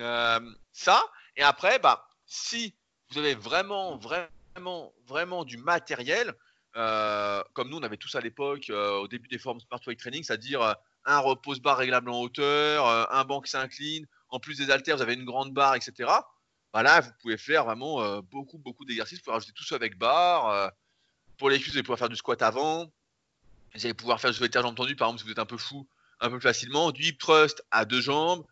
[0.00, 0.38] Euh,
[0.72, 1.02] ça,
[1.36, 2.72] et après, bah, si
[3.10, 6.32] vous avez vraiment, vraiment, vraiment du matériel,
[6.76, 9.98] euh, comme nous on avait tous à l'époque euh, au début des formes Smart Weight
[9.98, 14.70] Training, c'est-à-dire un repose barre réglable en hauteur, un banc qui s'incline, en plus des
[14.70, 16.08] haltères, vous avez une grande barre, etc.
[16.72, 19.18] Bah là, vous pouvez faire vraiment beaucoup, beaucoup d'exercices.
[19.18, 20.70] Vous pouvez rajouter tout ça avec barre.
[21.38, 22.84] pour les cuisses, vous allez pouvoir faire du squat avant.
[23.74, 25.58] Vous allez pouvoir faire du soulevé de entendu, par exemple, si vous êtes un peu
[25.58, 25.88] fou,
[26.20, 26.90] un peu facilement.
[26.90, 28.44] Du hip thrust à deux jambes,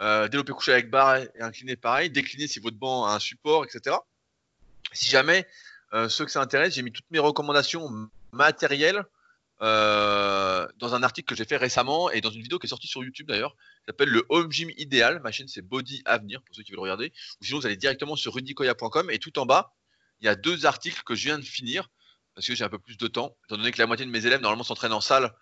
[0.00, 3.64] euh, développer couché avec barre et incliné pareil, décliner si votre banc a un support,
[3.64, 3.96] etc.
[4.92, 5.46] Si jamais
[5.92, 9.04] euh, ceux que ça intéresse, j'ai mis toutes mes recommandations matérielles
[9.62, 12.88] euh, dans un article que j'ai fait récemment et dans une vidéo qui est sortie
[12.88, 15.20] sur YouTube d'ailleurs, qui s'appelle le Home Gym idéal.
[15.20, 17.12] Ma chaîne c'est Body Avenir pour ceux qui veulent regarder.
[17.40, 19.72] Ou sinon vous allez directement sur rudykoya.com et tout en bas,
[20.20, 21.88] il y a deux articles que je viens de finir
[22.34, 24.26] parce que j'ai un peu plus de temps, étant donné que la moitié de mes
[24.26, 25.32] élèves normalement s'entraînent en salle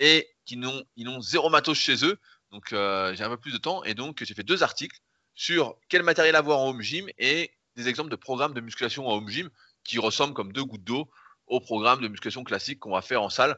[0.00, 2.18] et qui n'ont ils ont zéro matos chez eux.
[2.50, 4.98] Donc euh, j'ai un peu plus de temps et donc j'ai fait deux articles
[5.34, 9.14] sur quel matériel avoir en home gym et des exemples de programmes de musculation en
[9.14, 9.48] home gym
[9.84, 11.08] qui ressemblent comme deux gouttes d'eau
[11.46, 13.56] au programme de musculation classique qu'on va faire en salle.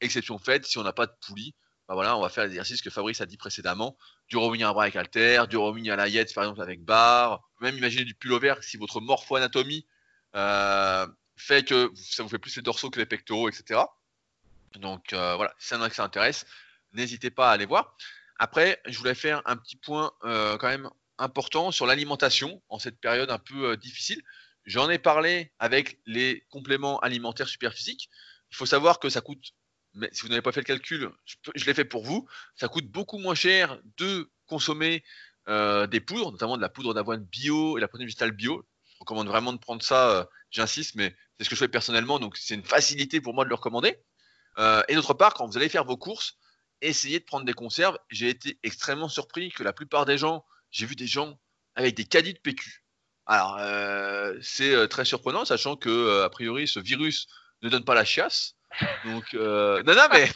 [0.00, 1.54] Exception faite, si on n'a pas de poulie,
[1.88, 3.96] bah voilà, on va faire l'exercice que Fabrice a dit précédemment,
[4.28, 7.42] du revenu à bras avec halter, du revenu à la yet par exemple avec barre,
[7.60, 9.86] même imaginer du pullover si votre morpho-anatomie
[10.34, 11.06] euh,
[11.36, 13.80] fait que ça vous fait plus les dorsaux que les pectoraux, etc.
[14.78, 16.46] Donc euh, voilà, si c'est un que ça intéresse,
[16.92, 17.96] n'hésitez pas à aller voir.
[18.38, 22.98] Après, je voulais faire un petit point euh, quand même important sur l'alimentation en cette
[22.98, 24.20] période un peu euh, difficile.
[24.64, 28.08] J'en ai parlé avec les compléments alimentaires superphysiques.
[28.50, 29.52] Il faut savoir que ça coûte,
[29.92, 31.10] mais si vous n'avez pas fait le calcul,
[31.54, 35.04] je, l'ai fait pour vous, ça coûte beaucoup moins cher de consommer
[35.46, 38.66] des poudres, notamment de la poudre d'avoine bio et la protéine végétale bio.
[38.86, 42.38] Je recommande vraiment de prendre ça, j'insiste, mais c'est ce que je fais personnellement, donc
[42.38, 43.98] c'est une facilité pour moi de le recommander.
[44.58, 46.36] Euh, et d'autre part, quand vous allez faire vos courses,
[46.80, 47.98] essayez de prendre des conserves.
[48.10, 51.38] J'ai été extrêmement surpris que la plupart des gens, j'ai vu des gens
[51.74, 52.84] avec des caddies de PQ.
[53.26, 57.26] Alors, euh, c'est euh, très surprenant, sachant que, a priori, ce virus
[57.62, 58.54] ne donne pas la chiasse.
[59.04, 60.30] Donc, non, non, mais.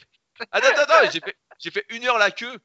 [0.53, 2.59] Attends, attends, attends, j'ai fait, j'ai fait une heure la queue.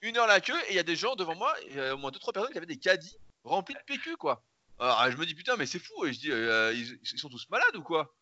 [0.00, 1.52] Une heure la queue, et il y a des gens devant moi,
[1.92, 4.44] au moins deux, trois personnes qui avaient des caddies remplis de PQ, quoi.
[4.78, 6.06] Alors, je me dis, putain, mais c'est fou.
[6.06, 8.14] Et je dis, ils, sont tous malades ou quoi?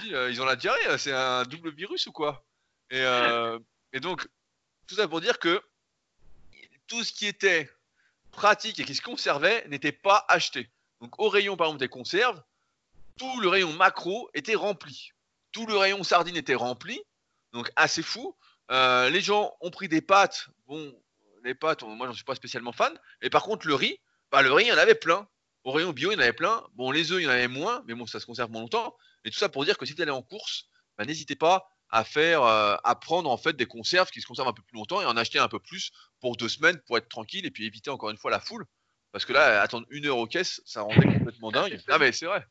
[0.00, 2.44] Dis, ils ont la diarrhée, c'est un double virus ou quoi?
[2.90, 3.04] Et,
[3.92, 4.26] et donc,
[4.86, 5.62] tout ça pour dire que
[6.88, 7.70] tout ce qui était
[8.32, 10.70] pratique et qui se conservait n'était pas acheté.
[11.00, 12.42] Donc au rayon par exemple des conserves,
[13.18, 15.12] tout le rayon macro était rempli.
[15.52, 17.00] Tout le rayon sardine était rempli.
[17.52, 18.36] Donc assez fou.
[18.70, 20.48] Euh, les gens ont pris des pâtes.
[20.66, 20.94] Bon,
[21.44, 22.98] les pâtes, moi j'en suis pas spécialement fan.
[23.22, 23.98] Et par contre le riz,
[24.30, 25.26] bah, le riz il y en avait plein.
[25.64, 26.64] Au rayon bio il y en avait plein.
[26.74, 28.96] Bon les œufs il y en avait moins, mais bon ça se conserve moins longtemps.
[29.24, 30.66] Et tout ça pour dire que si vous allez en course,
[30.96, 34.48] bah, n'hésitez pas à faire, euh, à prendre en fait des conserves qui se conservent
[34.48, 35.90] un peu plus longtemps et en acheter un peu plus
[36.20, 38.66] pour deux semaines pour être tranquille et puis éviter encore une fois la foule.
[39.10, 41.80] Parce que là, attendre une heure aux caisses, ça rendait complètement dingue.
[41.88, 42.44] Ah, mais c'est vrai.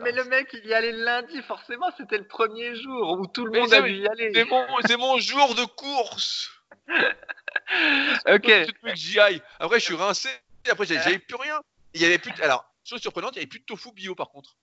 [0.00, 3.60] mais le mec, il y allait lundi, forcément, c'était le premier jour où tout le
[3.60, 4.32] monde a dû y aller.
[4.34, 6.50] C'est mon, mon, jour de course.
[8.26, 8.50] ok.
[8.94, 9.42] J'y aille.
[9.60, 10.30] Après, je suis rincé.
[10.70, 11.60] Après, j'avais plus rien.
[11.92, 12.32] Il y avait plus.
[12.42, 14.56] Alors, chose surprenante, il n'y avait plus de tofu bio par contre.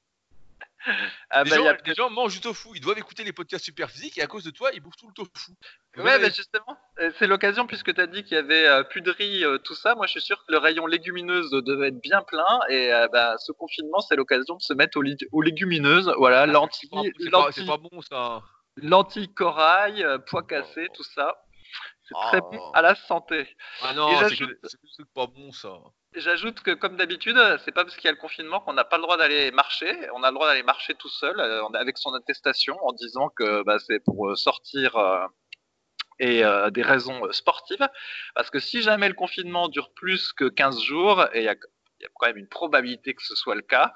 [1.30, 4.22] Ah les, bah, gens, mangent du tofu, ils doivent écouter les podcasts super physiques et
[4.22, 5.52] à cause de toi, ils bouffent tout le tofu.
[5.98, 9.02] Ouais, bah, justement, euh, c'est l'occasion puisque tu as dit qu'il y avait euh, plus
[9.02, 9.96] de riz, euh, tout ça.
[9.96, 13.52] Moi, je suis sûr que le rayon légumineuse devait être bien plein et bah, ce
[13.52, 14.98] confinement, c'est l'occasion de se mettre
[15.32, 16.14] aux, légumineuses.
[16.18, 16.90] Voilà, ah, lentilles.
[17.20, 18.42] C'est pas, bon ça.
[18.78, 21.36] Lentilles corail, pois cassés, tout ça.
[22.08, 22.80] C'est très bon ah.
[22.80, 23.48] à la santé.
[23.82, 25.80] Ah non, c'est pas bon ça.
[26.18, 28.96] J'ajoute que, comme d'habitude, c'est pas parce qu'il y a le confinement qu'on n'a pas
[28.96, 29.92] le droit d'aller marcher.
[30.14, 33.64] On a le droit d'aller marcher tout seul, euh, avec son attestation, en disant que
[33.64, 35.26] bah, c'est pour euh, sortir euh,
[36.20, 37.86] et des raisons sportives.
[38.34, 41.56] Parce que si jamais le confinement dure plus que 15 jours, et il y a,
[41.56, 43.94] quand même une probabilité que ce soit le cas,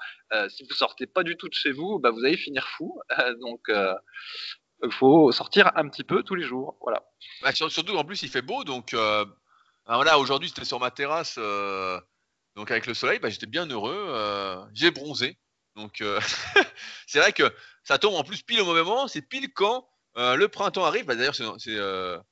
[0.50, 3.00] si vous sortez pas du tout de chez vous, bah, vous allez finir fou.
[3.40, 3.70] donc,
[4.82, 6.76] il faut sortir un petit peu tous les jours.
[6.82, 7.02] Voilà.
[7.40, 8.94] Bah, surtout en plus il fait beau, donc
[9.86, 11.38] voilà, aujourd'hui c'était sur ma terrasse,
[12.56, 14.06] donc avec le soleil, bah, j'étais bien heureux.
[14.08, 15.38] Euh, j'ai bronzé.
[15.76, 16.20] Donc euh,
[17.06, 19.08] c'est vrai que ça tombe en plus pile au mauvais moment.
[19.08, 21.04] C'est pile quand euh, le printemps arrive.
[21.04, 22.22] Bah, D'ailleurs, ce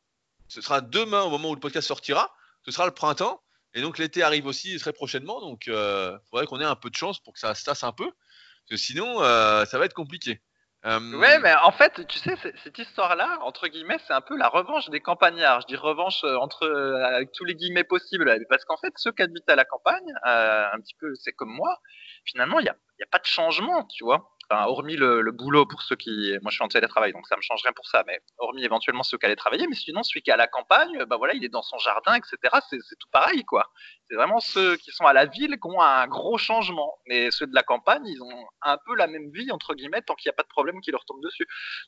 [0.60, 2.34] sera demain au moment où le podcast sortira.
[2.64, 3.42] Ce sera le printemps.
[3.74, 5.40] Et donc l'été arrive aussi très prochainement.
[5.40, 7.92] Donc il faudrait qu'on ait un peu de chance pour que ça se tasse un
[7.92, 8.06] peu.
[8.06, 10.42] Parce que sinon, ça va être compliqué.
[10.86, 11.18] Euh...
[11.18, 14.88] Ouais, mais en fait, tu sais, cette histoire-là, entre guillemets, c'est un peu la revanche
[14.90, 15.62] des campagnards.
[15.62, 19.10] Je dis revanche euh, entre euh, avec tous les guillemets possibles, parce qu'en fait, ceux
[19.12, 21.80] qui habitent à la campagne, euh, un petit peu, c'est comme moi.
[22.24, 25.82] Finalement, il n'y a, y a pas de changement, tu vois hormis le, boulot pour
[25.82, 28.64] ceux qui, moi je suis en télétravail, donc ça me changerait pour ça, mais hormis
[28.64, 31.34] éventuellement ceux qui allaient travailler, mais sinon celui qui est à la campagne, bah voilà,
[31.34, 32.36] il est dans son jardin, etc.
[32.70, 33.70] C'est, tout pareil, quoi.
[34.08, 37.46] C'est vraiment ceux qui sont à la ville qui ont un gros changement, mais ceux
[37.46, 40.34] de la campagne, ils ont un peu la même vie entre guillemets tant qu'il n'y
[40.34, 41.46] a pas de problème qui leur tombe dessus.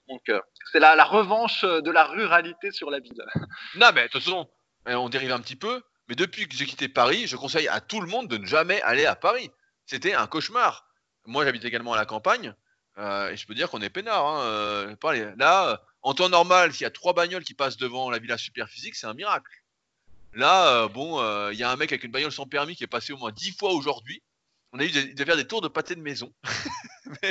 [0.08, 0.40] Donc euh,
[0.70, 3.24] c'est la, la revanche de la ruralité sur la ville.
[3.76, 4.48] Non, mais toute façon,
[4.86, 5.82] on dérive un petit peu.
[6.08, 8.82] Mais depuis que j'ai quitté Paris, je conseille à tout le monde de ne jamais
[8.82, 9.50] aller à Paris.
[9.86, 10.89] C'était un cauchemar
[11.30, 12.54] moi, j'habite également à la campagne.
[12.98, 14.26] Euh, et je peux dire qu'on est peinard.
[14.26, 18.18] Hein, euh, là, en temps normal, s'il y a trois bagnoles qui passent devant la
[18.18, 19.50] villa super physique, c'est un miracle.
[20.34, 21.18] Là, euh, bon,
[21.50, 23.32] il y a un mec avec une bagnole sans permis qui est passé au moins
[23.32, 24.22] dix fois aujourd'hui.
[24.72, 26.32] On a eu de, faire des tours de pâté de maison.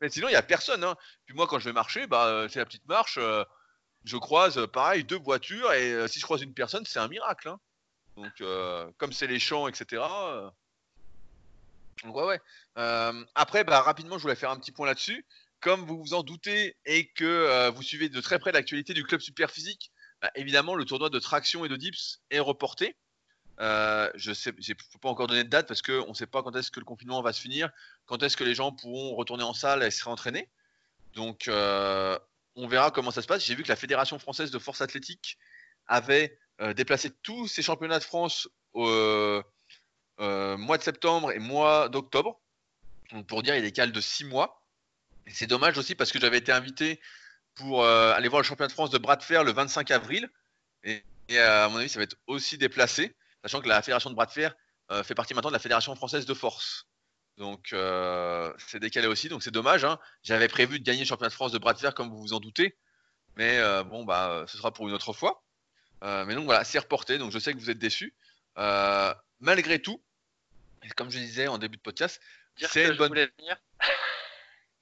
[0.00, 0.84] Mais sinon, il n'y a personne.
[0.84, 0.94] Hein.
[1.24, 3.18] Puis moi, quand je vais marcher, bah, c'est la petite marche.
[4.04, 5.72] je croise, pareil, deux voitures.
[5.72, 7.48] Et si je croise une personne, c'est un miracle.
[7.48, 7.60] Hein.
[8.16, 8.42] Donc,
[8.98, 10.02] comme c'est les champs, etc.
[12.04, 12.40] Ouais, ouais.
[13.34, 15.26] après, bah, rapidement, je voulais faire un petit point là-dessus.
[15.60, 19.20] Comme vous vous en doutez et que vous suivez de très près l'actualité du club
[19.20, 19.90] super physique,
[20.20, 22.96] bah, évidemment, le tournoi de traction et de dips est reporté.
[23.60, 26.54] Euh, je ne peux pas encore donner de date parce qu'on ne sait pas quand
[26.56, 27.70] est-ce que le confinement va se finir,
[28.04, 30.50] quand est-ce que les gens pourront retourner en salle et se réentraîner.
[31.14, 32.18] Donc, euh,
[32.54, 33.44] on verra comment ça se passe.
[33.44, 35.38] J'ai vu que la Fédération française de force athlétique
[35.86, 38.86] avait euh, déplacé tous ses championnats de France au
[40.18, 42.40] mois de septembre et mois d'octobre.
[43.12, 44.62] Donc, pour dire, il cales de 6 mois.
[45.28, 47.00] C'est dommage aussi parce que j'avais été invité
[47.54, 50.28] pour aller voir le championnat de France de bras de fer le 25 avril.
[50.84, 53.14] Et, et à mon avis, ça va être aussi déplacé
[53.46, 54.54] sachant que la fédération de bras de fer
[54.90, 56.86] euh, fait partie maintenant de la fédération française de force.
[57.36, 59.84] Donc euh, c'est décalé aussi, donc c'est dommage.
[59.84, 59.98] Hein.
[60.22, 62.32] J'avais prévu de gagner le championnat de France de bras de fer, comme vous vous
[62.32, 62.76] en doutez,
[63.36, 65.44] mais euh, bon bah ce sera pour une autre fois.
[66.02, 68.14] mais donc voilà, c'est reporté, donc je sais que vous êtes déçus.
[69.40, 70.02] malgré tout,
[70.96, 72.20] comme je disais en début de podcast,
[72.56, 73.08] c'est une bonne.
[73.08, 73.56] Voulais venir.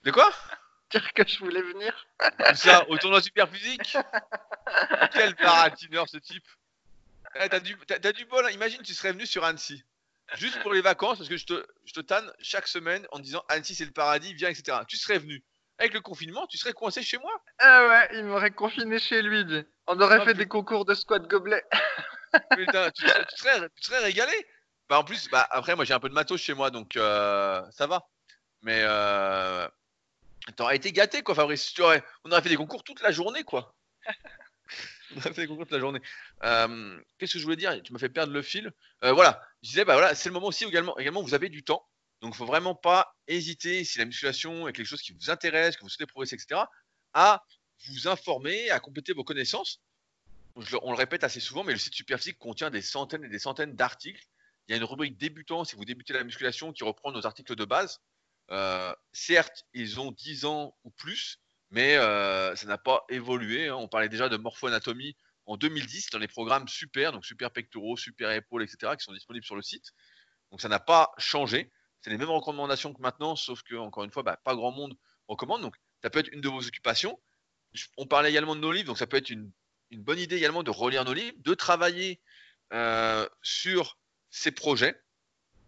[0.04, 0.32] De quoi?
[0.90, 2.06] Dire que je voulais venir.
[2.20, 3.96] Tout ça au tournoi super physique.
[5.12, 6.46] Quel paratineur ce type.
[7.36, 7.76] Eh, t'as du,
[8.14, 8.50] du bol, hein.
[8.50, 9.82] imagine tu serais venu sur Annecy.
[10.36, 13.42] Juste pour les vacances, parce que je te, je te tanne chaque semaine en disant
[13.48, 14.78] Annecy c'est le paradis, viens, etc.
[14.86, 15.42] Tu serais venu.
[15.78, 19.44] Avec le confinement, tu serais coincé chez moi Ah ouais, il m'aurait confiné chez lui.
[19.88, 21.64] On aurait ah, fait des concours de squat gobelet.
[22.56, 24.46] Putain, tu, serais, tu, serais, régalé.
[24.88, 27.62] Bah en plus, bah après moi j'ai un peu de matos chez moi, donc euh,
[27.72, 28.06] ça va.
[28.62, 29.66] Mais euh,
[30.56, 31.72] t'aurais été gâté quoi, Fabrice.
[31.72, 33.74] Tu aurais, on aurait fait des concours toute la journée quoi.
[35.16, 36.00] on fait concours toute la journée.
[36.44, 37.80] Euh, qu'est-ce que je voulais dire?
[37.82, 38.72] Tu m'as fait perdre le fil.
[39.04, 41.86] Euh, voilà, je disais, bah voilà, c'est le moment aussi également vous avez du temps.
[42.20, 45.30] Donc, il ne faut vraiment pas hésiter, si la musculation est quelque chose qui vous
[45.30, 46.62] intéresse, que vous souhaitez progresser, etc.,
[47.12, 47.44] à
[47.88, 49.82] vous informer, à compléter vos connaissances.
[50.56, 53.74] on le répète assez souvent, mais le site Superphysique contient des centaines et des centaines
[53.74, 54.24] d'articles.
[54.66, 57.54] Il y a une rubrique débutant si vous débutez la musculation qui reprend nos articles
[57.54, 58.00] de base.
[58.50, 61.40] Euh, certes, ils ont 10 ans ou plus,
[61.70, 63.68] mais euh, ça n'a pas évolué.
[63.68, 63.76] Hein.
[63.76, 68.30] On parlait déjà de morpho-anatomie en 2010 dans les programmes super, donc super pectoraux, super
[68.30, 69.92] épaules, etc., qui sont disponibles sur le site.
[70.50, 71.70] Donc ça n'a pas changé.
[72.00, 74.96] C'est les mêmes recommandations que maintenant, sauf que, encore une fois, bah, pas grand monde
[75.28, 75.62] recommande.
[75.62, 77.20] Donc ça peut être une de vos occupations.
[77.96, 79.50] On parlait également de nos livres, donc ça peut être une,
[79.90, 82.20] bonne idée également de relire nos livres, de travailler
[82.72, 83.98] euh, sur
[84.34, 84.94] ces projets.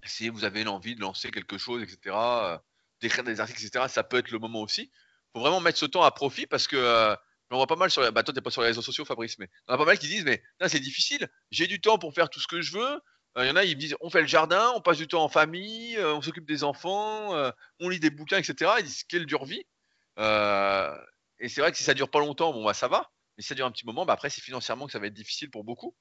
[0.05, 2.59] Si vous avez l'envie de lancer quelque chose, etc., euh,
[3.01, 4.91] d'écrire des articles, etc., ça peut être le moment aussi
[5.37, 7.14] faut vraiment mettre ce temps à profit parce que euh,
[7.51, 9.51] on voit pas mal sur bah toi t'es pas sur les réseaux sociaux Fabrice mais
[9.69, 12.41] on a pas mal qui disent mais c'est difficile j'ai du temps pour faire tout
[12.41, 13.01] ce que je veux
[13.37, 15.07] il euh, y en a ils me disent on fait le jardin on passe du
[15.07, 17.35] temps en famille euh, on s'occupe des enfants
[17.81, 19.64] on lit des bouquins etc ils disent quelle dure vie
[20.19, 23.49] et c'est vrai que si ça dure pas longtemps bon bah ça va mais si
[23.49, 25.64] ça dure un petit moment bah après c'est financièrement que ça va être difficile pour
[25.64, 25.95] beaucoup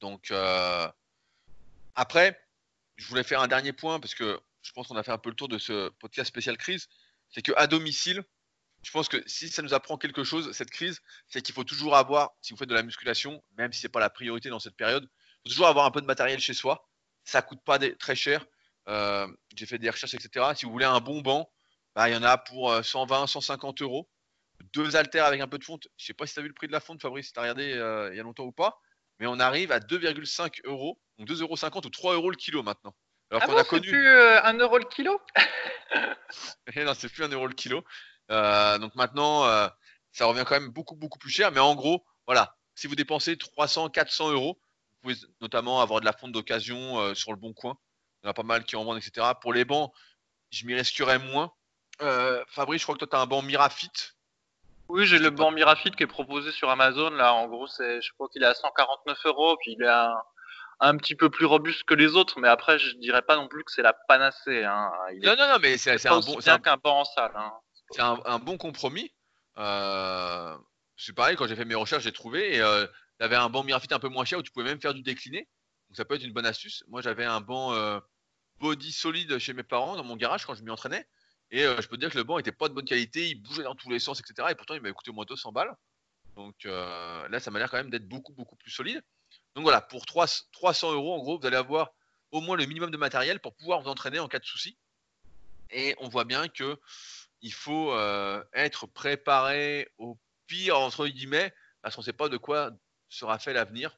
[0.00, 0.32] donc
[2.00, 2.40] après
[2.96, 5.30] je voulais faire un dernier point parce que je pense qu'on a fait un peu
[5.30, 6.88] le tour de ce podcast spécial crise
[7.30, 8.22] c'est qu'à domicile,
[8.82, 11.96] je pense que si ça nous apprend quelque chose, cette crise, c'est qu'il faut toujours
[11.96, 14.58] avoir, si vous faites de la musculation, même si ce n'est pas la priorité dans
[14.58, 16.88] cette période, il faut toujours avoir un peu de matériel chez soi.
[17.24, 18.44] Ça ne coûte pas très cher.
[18.88, 20.46] Euh, j'ai fait des recherches, etc.
[20.56, 21.50] Si vous voulez un bon banc,
[21.94, 24.08] bah, il y en a pour 120, euh, 150 euros.
[24.72, 25.86] Deux haltères avec un peu de fonte.
[25.96, 27.32] Je ne sais pas si tu as vu le prix de la fonte, Fabrice, si
[27.32, 28.78] tu as regardé euh, il y a longtemps ou pas.
[29.18, 32.94] Mais on arrive à 2,5 euros, donc 2,50 euros ou 3 euros le kilo maintenant.
[33.30, 33.88] Alors ah qu'on a connu.
[33.88, 35.20] plus 1 euro le kilo
[36.74, 37.84] Eh non, c'est plus un euro le kilo.
[38.30, 39.68] Euh, donc maintenant, euh,
[40.12, 41.52] ça revient quand même beaucoup, beaucoup plus cher.
[41.52, 44.58] Mais en gros, voilà, si vous dépensez 300, 400 euros,
[45.02, 47.76] vous pouvez notamment avoir de la fonte d'occasion euh, sur le bon coin.
[48.22, 49.26] Il y en a pas mal qui en vendent, etc.
[49.40, 49.92] Pour les bancs,
[50.50, 51.52] je m'y risquerais moins.
[52.48, 53.92] Fabrice, je crois que toi, tu as un banc Mirafit.
[54.88, 57.10] Oui, j'ai le banc Mirafit qui est proposé sur Amazon.
[57.10, 59.56] Là, en gros, c'est, je crois qu'il est à 149 euros.
[59.58, 60.14] Puis il est à
[60.80, 63.64] un petit peu plus robuste que les autres, mais après, je dirais pas non plus
[63.64, 64.64] que c'est la panacée.
[64.64, 64.90] Hein.
[65.22, 66.40] non, non, non, mais c'est un bon.
[66.40, 67.32] C'est en salle.
[67.34, 67.52] Hein.
[67.90, 69.12] C'est un, bon compromis.
[69.58, 70.56] Euh,
[70.96, 72.56] c'est pareil, quand j'ai fait mes recherches, j'ai trouvé.
[72.56, 72.86] Et euh,
[73.20, 75.48] un banc Mirafit un peu moins cher où tu pouvais même faire du décliné.
[75.88, 76.84] Donc ça peut être une bonne astuce.
[76.88, 77.98] Moi, j'avais un banc euh,
[78.60, 81.06] body solide chez mes parents dans mon garage quand je m'y entraînais.
[81.50, 83.36] Et euh, je peux te dire que le banc était pas de bonne qualité, il
[83.36, 84.48] bougeait dans tous les sens, etc.
[84.50, 85.74] Et pourtant, il m'a coûté au moins 200 balles.
[86.36, 89.02] Donc là, ça m'a l'air quand même d'être beaucoup, beaucoup plus solide.
[89.54, 91.92] Donc voilà, pour 300 euros, en gros, vous allez avoir
[92.30, 94.78] au moins le minimum de matériel pour pouvoir vous entraîner en cas de souci.
[95.70, 96.78] Et on voit bien que
[97.42, 101.52] il faut euh, être préparé au pire, entre guillemets,
[101.82, 102.70] parce qu'on ne sait pas de quoi
[103.08, 103.96] sera fait l'avenir.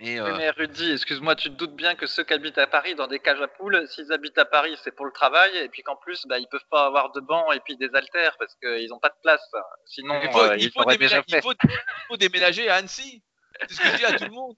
[0.00, 0.36] Et euh...
[0.36, 3.18] Mais Rudy, excuse-moi, tu te doutes bien que ceux qui habitent à Paris dans des
[3.18, 6.24] cages à poules, s'ils habitent à Paris, c'est pour le travail, et puis qu'en plus,
[6.26, 9.08] bah, ils peuvent pas avoir de bancs et puis des haltères parce qu'ils n'ont pas
[9.08, 9.42] de place.
[9.86, 13.22] Sinon, il faut, euh, il, faut déjà il, faut, il faut déménager à Annecy.
[13.68, 14.56] C'est ce que je dis à tout le monde.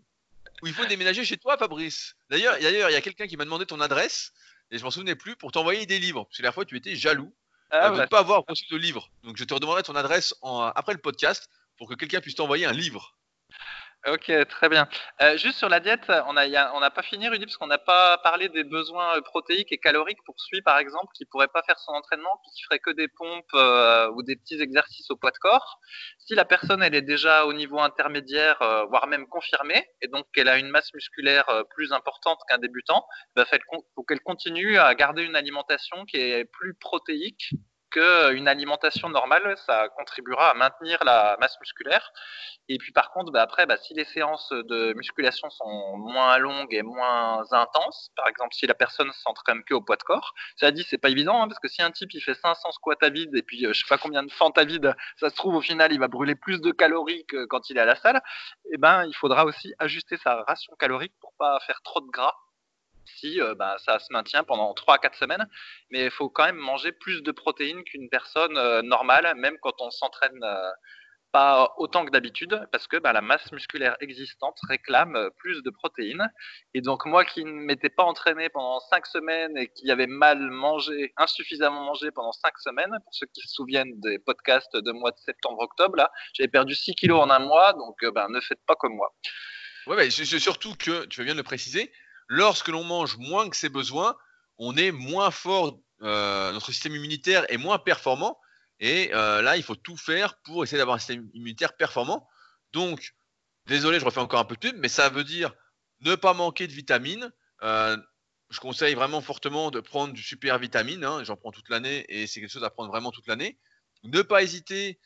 [0.63, 2.15] Ou il faut déménager chez toi, Fabrice.
[2.29, 4.33] D'ailleurs, il y a quelqu'un qui m'a demandé ton adresse,
[4.71, 6.25] et je m'en souvenais plus, pour t'envoyer des livres.
[6.25, 7.35] Parce que la fois, tu étais jaloux
[7.71, 9.11] ah, de ne pas avoir reçu de livre.
[9.23, 11.49] Donc, je te redemanderai ton adresse en, après le podcast
[11.79, 13.17] pour que quelqu'un puisse t'envoyer un livre.
[14.07, 14.89] Ok, très bien.
[15.21, 17.77] Euh, juste sur la diète, on n'a on a pas fini, Rudy, parce qu'on n'a
[17.77, 21.63] pas parlé des besoins euh, protéiques et caloriques pour celui, par exemple, qui pourrait pas
[21.65, 25.33] faire son entraînement, qui ferait que des pompes euh, ou des petits exercices au poids
[25.33, 25.81] de corps.
[26.19, 28.57] Si la personne, elle est déjà au niveau intermédiaire,
[28.89, 33.45] voire même confirmée, et donc qu'elle a une masse musculaire plus importante qu'un débutant, il
[33.45, 33.59] bah,
[33.95, 37.51] faut qu'elle continue à garder une alimentation qui est plus protéique
[37.91, 42.13] qu'une alimentation normale, ça contribuera à maintenir la masse musculaire.
[42.69, 46.73] Et puis par contre, bah, après, bah, si les séances de musculation sont moins longues
[46.73, 50.71] et moins intenses, par exemple si la personne s'entraîne que au poids de corps, ça
[50.71, 53.09] dit c'est pas évident hein, parce que si un type il fait 500 squats à
[53.09, 55.57] vide et puis euh, je sais pas combien de fentes à vide, ça se trouve
[55.57, 58.21] au final il va brûler plus de calories que quand il est à la salle.
[58.67, 62.11] Et eh ben il faudra aussi ajuster sa ration calorique pour pas faire trop de
[62.11, 62.35] gras
[63.05, 65.47] si euh, bah, ça se maintient pendant 3 à 4 semaines.
[65.91, 69.81] Mais il faut quand même manger plus de protéines qu'une personne euh, normale, même quand
[69.81, 70.71] on s'entraîne euh,
[71.33, 76.29] pas autant que d'habitude, parce que bah, la masse musculaire existante réclame plus de protéines.
[76.75, 80.51] Et donc moi qui ne m'étais pas entraîné pendant 5 semaines et qui avait mal
[80.51, 85.13] mangé, insuffisamment mangé pendant 5 semaines, pour ceux qui se souviennent des podcasts de mois
[85.13, 88.97] de septembre-octobre, j'avais perdu 6 kilos en un mois, donc ben, ne faites pas comme
[88.97, 89.15] moi.
[89.87, 91.93] Ouais, c'est surtout que, tu viens de le préciser,
[92.31, 94.17] lorsque l'on mange moins que ses besoins,
[94.57, 98.39] on est moins fort, euh, notre système immunitaire est moins performant.
[98.79, 102.27] Et euh, là, il faut tout faire pour essayer d'avoir un système immunitaire performant.
[102.73, 103.15] Donc,
[103.67, 105.53] désolé, je refais encore un peu de pub, mais ça veut dire
[106.03, 107.31] ne pas manquer de vitamines.
[107.63, 107.97] Euh,
[108.49, 111.05] je conseille vraiment fortement de prendre du super vitamine.
[111.05, 113.59] Hein, J'en prends toute l'année et c'est quelque chose à prendre vraiment toute l'année.
[114.05, 115.01] Ne pas hésiter,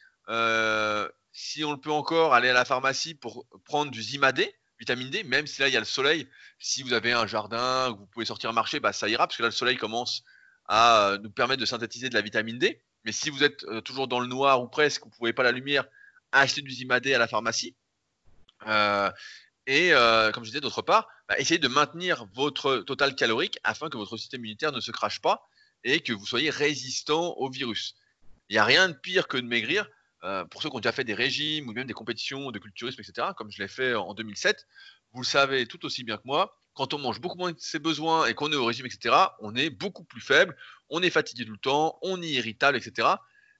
[1.33, 5.25] si on le peut encore, aller à la pharmacie pour prendre du Zimadé vitamine D,
[5.25, 8.25] même si là il y a le soleil, si vous avez un jardin, vous pouvez
[8.25, 10.23] sortir marcher, bah, ça ira, parce que là le soleil commence
[10.67, 12.83] à euh, nous permettre de synthétiser de la vitamine D.
[13.05, 15.43] Mais si vous êtes euh, toujours dans le noir ou presque, vous ne pouvez pas
[15.43, 15.85] la lumière,
[16.33, 17.77] achetez du Zimadé à la pharmacie.
[18.67, 19.11] Euh,
[19.67, 19.93] et
[20.35, 24.17] comme je disais, d'autre part, bah, essayez de maintenir votre total calorique afin que votre
[24.19, 25.49] système immunitaire ne se crache pas
[25.85, 27.95] et que vous soyez résistant au virus.
[28.49, 29.89] Il n'y a rien de pire que de maigrir.
[30.25, 33.01] Euh, pour ceux qui ont déjà fait des régimes ou même des compétitions de culturisme,
[33.01, 34.67] etc., comme je l'ai fait en 2007,
[35.13, 37.79] vous le savez tout aussi bien que moi, quand on mange beaucoup moins de ses
[37.79, 40.57] besoins et qu'on est au régime, etc., on est beaucoup plus faible,
[40.89, 43.09] on est fatigué tout le temps, on est irritable, etc.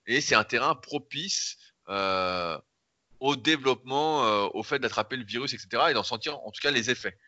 [0.07, 1.59] Et c'est un terrain propice
[1.91, 2.59] euh,
[3.21, 6.71] au développement, euh, au fait d'attraper le virus, etc., et d'en sentir en tout cas
[6.71, 7.19] les effets.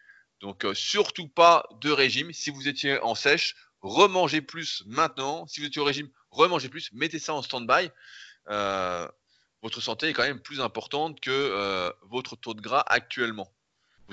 [0.40, 2.32] Donc surtout pas de régime.
[2.32, 5.46] Si vous étiez en sèche, remangez plus maintenant.
[5.46, 6.90] Si vous étiez au régime, remangez plus.
[6.92, 7.90] Mettez ça en stand-by
[9.62, 13.50] votre santé est quand même plus importante que euh, votre taux de gras actuellement.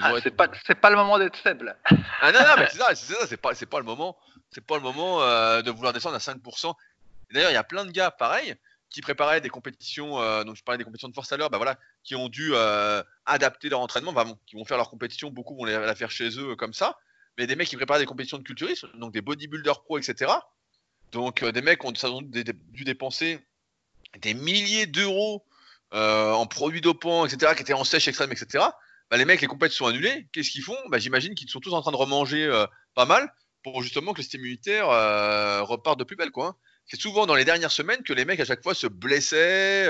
[0.01, 1.77] Ah, c'est pas le moment d'être faible.
[2.21, 4.17] Ah non non mais c'est ça c'est ça c'est pas le moment
[4.51, 6.73] c'est pas le moment euh, de vouloir descendre à 5%.
[7.31, 8.55] D'ailleurs il y a plein de gars pareil
[8.89, 11.57] qui préparaient des compétitions euh, donc je parlais des compétitions de force à l'heure bah
[11.57, 12.53] voilà qui ont dû
[13.25, 16.55] adapter leur entraînement bah, qui vont faire leur compétition beaucoup vont la faire chez eux
[16.55, 16.97] comme ça
[17.37, 20.31] mais des mecs qui préparent des compétitions de culturisme donc des bodybuilders pro etc.
[21.11, 23.39] Donc des mecs ont dû dépenser
[24.19, 25.45] des milliers d'euros
[25.93, 28.65] euh, en produits dopants, etc., qui étaient en sèche extrême, etc.,
[29.11, 30.27] bah, les mecs, les compétitions sont annulées.
[30.31, 30.77] Qu'est-ce qu'ils font?
[30.89, 33.31] Bah, J'imagine qu'ils sont tous en train de remanger euh, pas mal
[33.63, 36.31] pour justement que le système immunitaire euh, reparte de plus belle.
[36.37, 36.55] Hein.
[36.87, 39.85] C'est souvent dans les dernières semaines que les mecs à chaque fois se blessaient,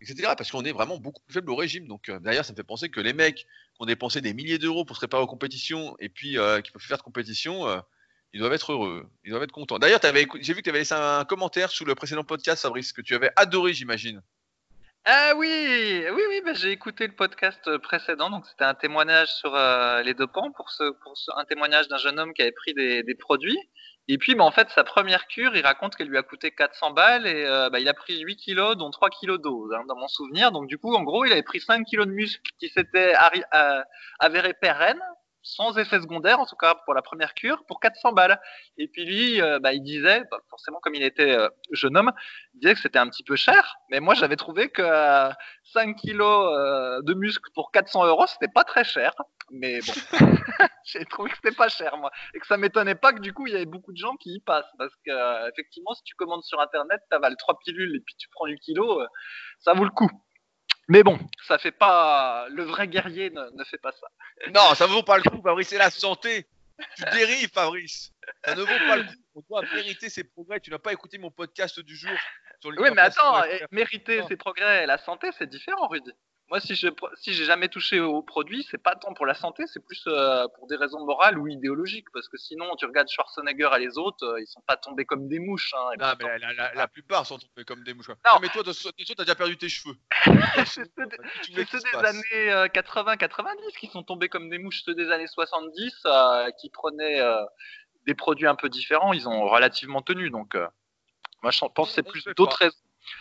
[0.00, 1.86] etc., parce qu'on est vraiment beaucoup plus faible au régime.
[1.86, 3.46] Donc d'ailleurs, ça me fait penser que les mecs qui
[3.78, 6.98] ont dépensé des milliers d'euros pour se préparer aux compétitions et puis qui peuvent faire
[6.98, 7.64] de compétition,
[8.32, 9.78] ils doivent être heureux, ils doivent être contents.
[9.78, 13.02] D'ailleurs, j'ai vu que tu avais laissé un commentaire sous le précédent podcast, Fabrice, que
[13.02, 14.22] tu avais adoré, j'imagine.
[15.10, 19.54] Ah oui, oui, oui, bah, j'ai écouté le podcast précédent, donc c'était un témoignage sur
[19.54, 23.14] euh, les dopants, pour, ce, pour un témoignage d'un jeune homme qui avait pris des,
[23.14, 23.58] produits.
[24.08, 26.90] Et puis, bah, en fait, sa première cure, il raconte qu'elle lui a coûté 400
[26.90, 29.96] balles et euh, bah, il a pris 8 kilos, dont 3 kilos d'eau, hein, dans
[29.96, 30.52] mon souvenir.
[30.52, 33.14] Donc, du coup, en gros, il avait pris 5 kilos de muscle qui s'étaient
[33.54, 33.82] euh,
[34.18, 35.00] avérés pérennes
[35.42, 38.40] sans effet secondaire, en tout cas pour la première cure, pour 400 balles.
[38.76, 42.12] Et puis lui, euh, bah, il disait, bah, forcément comme il était euh, jeune homme,
[42.54, 44.82] il disait que c'était un petit peu cher, mais moi j'avais trouvé que
[45.72, 49.14] 5 kilos euh, de muscle pour 400 euros, c'était pas très cher.
[49.50, 49.92] Mais bon,
[50.84, 53.46] j'ai trouvé que c'était pas cher moi, et que ça m'étonnait pas que du coup
[53.46, 56.42] il y avait beaucoup de gens qui y passent, parce que effectivement si tu commandes
[56.42, 59.02] sur internet, tu avales trois pilules et puis tu prends du kilo,
[59.58, 60.10] ça vaut le coup.
[60.88, 62.46] Mais bon, ça fait pas.
[62.50, 64.08] Le vrai guerrier ne, ne fait pas ça.
[64.54, 66.46] Non, ça ne vaut pas le coup, Fabrice, c'est la santé.
[66.96, 68.12] Tu dérives, Fabrice.
[68.44, 69.14] Ça ne vaut pas le coup.
[69.34, 70.60] On doit mériter ses progrès.
[70.60, 72.10] Tu n'as pas écouté mon podcast du jour.
[72.60, 76.12] Sur Oui, mais attends, mériter ses progrès et la santé, c'est différent, Rudy.
[76.50, 79.64] Moi, si je si j'ai jamais touché au produit, c'est pas tant pour la santé,
[79.66, 83.68] c'est plus euh, pour des raisons morales ou idéologiques, parce que sinon, tu regardes Schwarzenegger
[83.76, 85.74] et les autres, euh, ils sont pas tombés comme des mouches.
[85.74, 88.08] Hein, Non, mais la, la- la plupart sont tombés comme des mouches.
[88.08, 88.14] Non.
[88.34, 89.96] Non, mais toi, façon, t'as déjà perdu tes cheveux.
[90.66, 94.94] c'est ceux des- tu c'est ceux années 80-90 qui sont tombés comme des mouches, ceux
[94.94, 97.44] des années 70 euh, qui prenaient euh,
[98.06, 100.30] des produits un peu différents, ils ont relativement tenu.
[100.30, 100.66] Donc, euh,
[101.42, 102.76] moi, je pense que c'est plus d'autres raisons.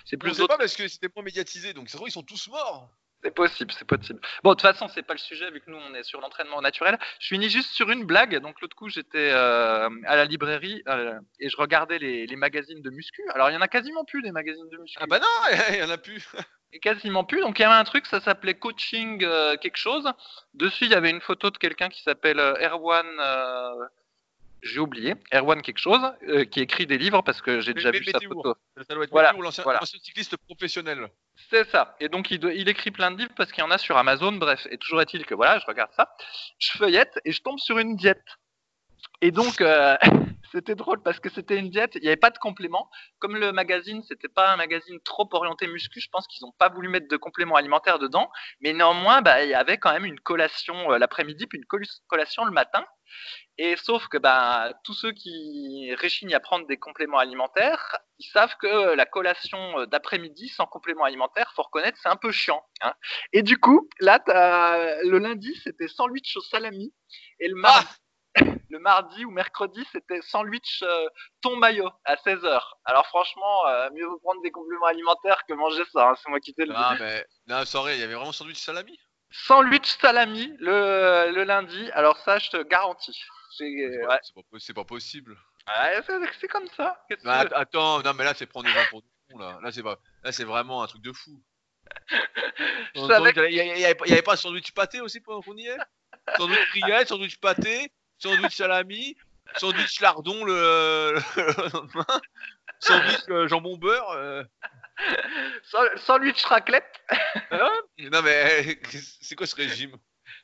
[0.05, 2.89] C'est plus pas parce que c'était moins médiatisé, donc se trouve, ils sont tous morts.
[3.27, 4.21] C'est possible, c'est possible.
[4.41, 6.61] Bon, de toute façon, c'est pas le sujet vu que nous on est sur l'entraînement
[6.61, 6.97] naturel.
[7.19, 8.37] Je finis juste sur une blague.
[8.37, 12.81] Donc l'autre coup, j'étais euh, à la librairie euh, et je regardais les, les magazines
[12.81, 13.21] de muscu.
[13.33, 14.97] Alors il y en a quasiment plus des magazines de muscu.
[15.01, 16.25] Ah bah non, il y en a plus.
[16.71, 17.41] Et quasiment plus.
[17.41, 20.09] Donc il y avait un truc, ça s'appelait coaching euh, quelque chose.
[20.53, 23.05] Dessus, il y avait une photo de quelqu'un qui s'appelle Erwan.
[24.61, 28.03] J'ai oublié, Erwan quelque chose, euh, qui écrit des livres parce que j'ai déjà vu
[28.03, 28.55] sa photo.
[28.87, 29.81] Ça doit être Voilà, l'ancien voilà.
[29.85, 31.09] cycliste professionnel.
[31.49, 31.95] C'est ça.
[31.99, 34.33] Et donc il, écrit plein de livres parce qu'il y en a sur Amazon.
[34.33, 36.09] Bref, et toujours est-il que voilà, je regarde ça,
[36.59, 38.25] je feuillette et je tombe sur une diète.
[39.21, 39.95] Et donc euh,
[40.51, 42.89] c'était drôle parce que c'était une diète, il n'y avait pas de complément.
[43.19, 46.69] Comme le magazine, c'était pas un magazine trop orienté muscu, je pense qu'ils n'ont pas
[46.69, 48.29] voulu mettre de compléments alimentaires dedans.
[48.61, 51.83] Mais néanmoins, bah, il y avait quand même une collation euh, l'après-midi puis une col-
[52.07, 52.85] collation le matin.
[53.59, 58.55] Et sauf que bah, tous ceux qui réchignent à prendre des compléments alimentaires, ils savent
[58.61, 62.63] que la collation euh, d'après-midi sans complément alimentaire, faut reconnaître, c'est un peu chiant.
[62.81, 62.93] Hein.
[63.33, 64.19] Et du coup, là,
[65.03, 66.93] le lundi, c'était sandwich au salami,
[67.39, 67.87] et le mardi,
[68.69, 71.07] le mardi ou mercredi, c'était sandwich euh,
[71.41, 72.61] thon mayo à 16h.
[72.85, 76.09] Alors franchement, euh, mieux vaut prendre des compléments alimentaires que manger ça.
[76.09, 76.73] hein, c'est moi qui te le.
[76.73, 78.99] Non, mais non, sorry, il y avait vraiment sandwich salami?
[79.29, 81.89] Sandwich salami le, le lundi.
[81.93, 83.19] Alors ça, je te garantis.
[83.57, 84.05] C'est ouais.
[84.05, 84.19] pas-
[84.59, 85.35] c'est pas, possible.
[85.67, 87.03] Ouais, c'est- comme ça.
[87.09, 89.01] Que att- attends, non, mais là, c'est prendre des gens pour
[89.37, 89.59] là.
[89.61, 89.97] Là, c'est pas,
[90.45, 91.41] vraiment un truc de fou.
[92.95, 95.77] Il savais y, avait- pas- pas sandwich pâté aussi pendant qu'on y est?
[96.37, 99.15] Sandwich frillette, sandwich pâté, sandwich salami,
[99.55, 102.05] sandwich lardon le, le lendemain,
[102.79, 104.09] sandwich euh, jambon beurre.
[104.11, 104.43] euh.
[105.63, 107.01] Sa- Sandwich raclette.
[107.99, 108.79] Non mais
[109.21, 109.95] c'est quoi ce régime?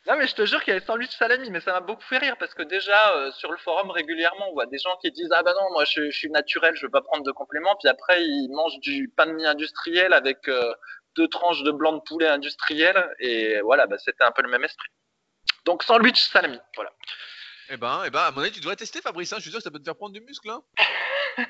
[0.06, 2.18] Non mais je te jure qu'il y avait sandwich salami, mais ça m'a beaucoup fait
[2.18, 5.32] rire parce que déjà euh, sur le forum régulièrement on voit des gens qui disent
[5.32, 7.88] ah bah non moi je, je suis naturel, je veux pas prendre de compléments, puis
[7.88, 10.74] après ils mangent du pain de mie industriel avec euh,
[11.16, 14.64] deux tranches de blanc de poulet industriel et voilà bah c'était un peu le même
[14.66, 14.90] esprit.
[15.66, 16.92] Donc sandwich salami, voilà.
[17.70, 19.32] Eh ben, eh ben, à mon avis, tu devrais tester Fabrice.
[19.32, 19.38] Hein.
[19.38, 20.50] Je suis sûr que ça peut te faire prendre du muscle.
[20.50, 20.62] Hein.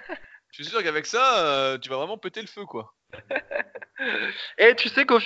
[0.52, 2.94] Je suis sûr qu'avec ça, euh, tu vas vraiment péter le feu, quoi.
[4.60, 5.20] Et tu sais que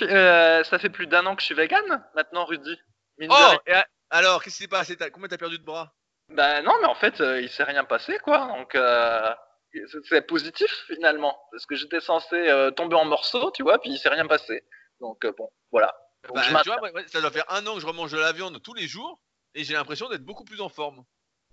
[0.64, 2.78] ça fait plus d'un an que je suis vegan maintenant Rudy?
[3.18, 3.60] Mine Oh, rien.
[3.66, 4.96] et a- alors, qu'est-ce qui s'est passé?
[4.96, 5.92] T'as- Combien t'as perdu de bras?
[6.30, 8.46] Bah non, mais en fait, euh, il s'est rien passé, quoi.
[8.46, 9.34] Donc, euh,
[9.72, 11.38] c'est- c'est positif, finalement.
[11.50, 14.62] Parce que j'étais censé euh, tomber en morceaux, tu vois, puis il s'est rien passé.
[15.00, 15.94] Donc, euh, bon, voilà.
[16.24, 18.18] Donc, Bah, je Tu vois, ouais, ça doit faire un an que je remange de
[18.18, 19.20] la viande tous les jours
[19.54, 21.04] et j'ai l'impression d'être beaucoup plus en forme.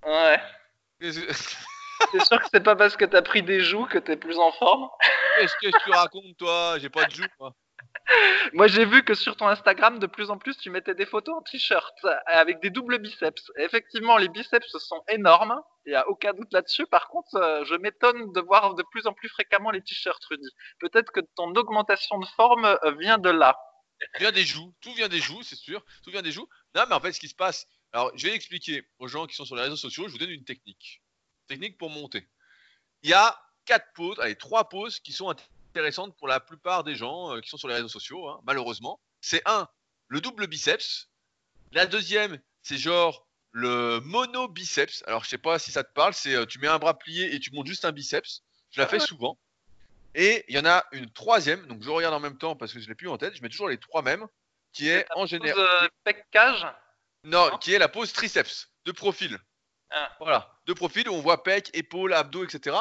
[0.05, 0.41] Ouais.
[2.11, 4.51] T'es sûr que c'est pas parce que t'as pris des joues que t'es plus en
[4.53, 4.89] forme?
[5.39, 6.78] Qu'est-ce que tu racontes, toi?
[6.80, 7.53] J'ai pas de joues, moi.
[8.53, 11.36] Moi, j'ai vu que sur ton Instagram, de plus en plus, tu mettais des photos
[11.36, 13.51] en t-shirt euh, avec des doubles biceps.
[13.58, 15.60] Effectivement, les biceps sont énormes.
[15.86, 16.86] Il y a aucun doute là-dessus.
[16.88, 20.49] Par contre, euh, je m'étonne de voir de plus en plus fréquemment les t-shirts, Rudy.
[20.80, 23.58] Peut-être que ton augmentation de forme euh, vient de là.
[24.20, 25.84] Vient des joues, tout vient des joues, c'est sûr.
[26.03, 26.47] Tout vient des joues.
[26.76, 27.66] Non, mais en fait, ce qui se passe.
[27.93, 30.08] Alors, je vais expliquer aux gens qui sont sur les réseaux sociaux.
[30.08, 31.01] Je vous donne une technique.
[31.47, 32.28] Technique pour monter.
[33.03, 35.34] Il y a quatre poses, allez, trois poses qui sont
[35.76, 38.99] intéressantes pour la plupart des gens euh, qui sont sur les réseaux sociaux, hein, malheureusement.
[39.19, 39.67] C'est un,
[40.07, 41.09] le double biceps.
[41.73, 45.03] La deuxième, c'est genre le mono biceps.
[45.05, 46.13] Alors, je sais pas si ça te parle.
[46.13, 48.41] C'est euh, tu mets un bras plié et tu montes juste un biceps.
[48.71, 49.38] Je la fais souvent.
[50.13, 52.80] Et il y en a une troisième, donc je regarde en même temps parce que
[52.80, 53.36] je l'ai plus en tête.
[53.36, 54.26] Je mets toujours les trois mêmes,
[54.71, 55.59] qui est en général.
[55.59, 56.65] Euh, pec cage?
[57.26, 57.57] Non, Non.
[57.57, 59.38] qui est la pose triceps, de profil.
[59.89, 60.15] Ah.
[60.19, 62.78] Voilà, de profil où on voit pec, épaules, abdos, etc.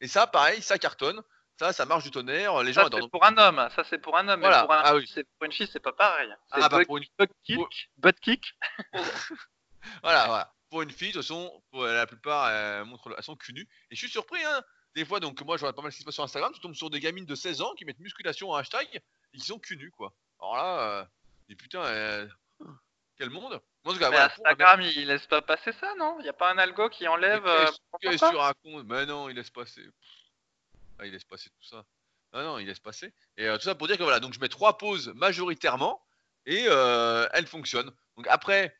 [0.00, 1.22] Et ça, pareil, ça cartonne.
[1.58, 2.62] Ça, ça marche du tonnerre.
[2.62, 3.02] Les gens Ça, adorent.
[3.02, 3.68] c'est pour un homme.
[3.76, 4.40] Ça, c'est pour un homme.
[4.40, 4.62] Voilà.
[4.62, 5.08] Mais pour, un, Ah oui.
[5.38, 6.28] pour une fille, c'est pas pareil.
[6.52, 7.04] C'est Ah, bah, pour une...
[7.18, 8.54] butt kick, pour- butt kick.
[10.02, 10.52] Voilà, voilà.
[10.70, 13.68] Pour une fille, de toute façon, pour la plupart, elles, montrent cul nues.
[13.90, 14.62] Et je suis surpris, hein.
[14.96, 16.52] Des fois, donc, moi, je regarde pas mal ce qui se passe sur Instagram.
[16.54, 18.88] Tu tombes sur des gamines de 16 ans qui mettent musculation en hashtag
[19.32, 20.12] et qui sont cul quoi.
[20.40, 21.04] Alors là, euh,
[21.48, 22.26] et putain, euh,
[23.18, 23.60] quel monde.
[23.84, 26.16] Tout cas, Mais voilà, pour Instagram, il laisse pas passer ça, non?
[26.20, 27.42] Il y a pas un algo qui enlève.
[27.44, 27.66] Mais euh,
[28.00, 28.84] qu'est-ce- que tu racontes?
[28.86, 29.84] Mais non, il laisse passer.
[30.98, 31.84] Ah, il laisse passer tout ça.
[32.32, 33.12] Non, non, il laisse passer.
[33.36, 36.04] Et euh, tout ça pour dire que voilà, donc je mets trois pauses majoritairement
[36.46, 37.92] et euh, elles fonctionnent.
[38.16, 38.76] Donc après,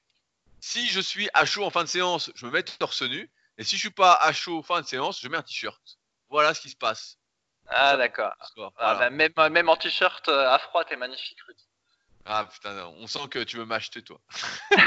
[0.61, 3.31] si je suis à chaud en fin de séance, je me mets torse nu.
[3.59, 5.81] Et si je suis pas à chaud en fin de séance, je mets un t-shirt.
[6.29, 7.19] Voilà ce qui se passe.
[7.69, 8.33] Ah, d'accord.
[8.57, 8.73] Voilà.
[8.79, 11.65] Ah, bah, même, même en t-shirt euh, à froid, t'es magnifique, Rudy.
[12.27, 14.19] Ah putain, on sent que tu veux m'acheter toi.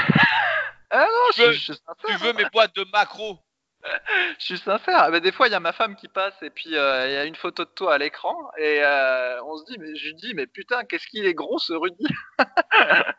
[0.90, 1.94] Ah non, Tu veux- je, sincère.
[2.06, 3.38] tu veux mes boîtes de macro?
[4.38, 5.10] Je suis sincère.
[5.10, 7.16] Bah, des fois, il y a ma femme qui passe et puis euh, il y
[7.16, 10.14] a une photo de toi à l'écran et euh, on se dit, mais je lui
[10.14, 12.06] dis, mais putain, qu'est-ce qu'il est gros ce Rudy?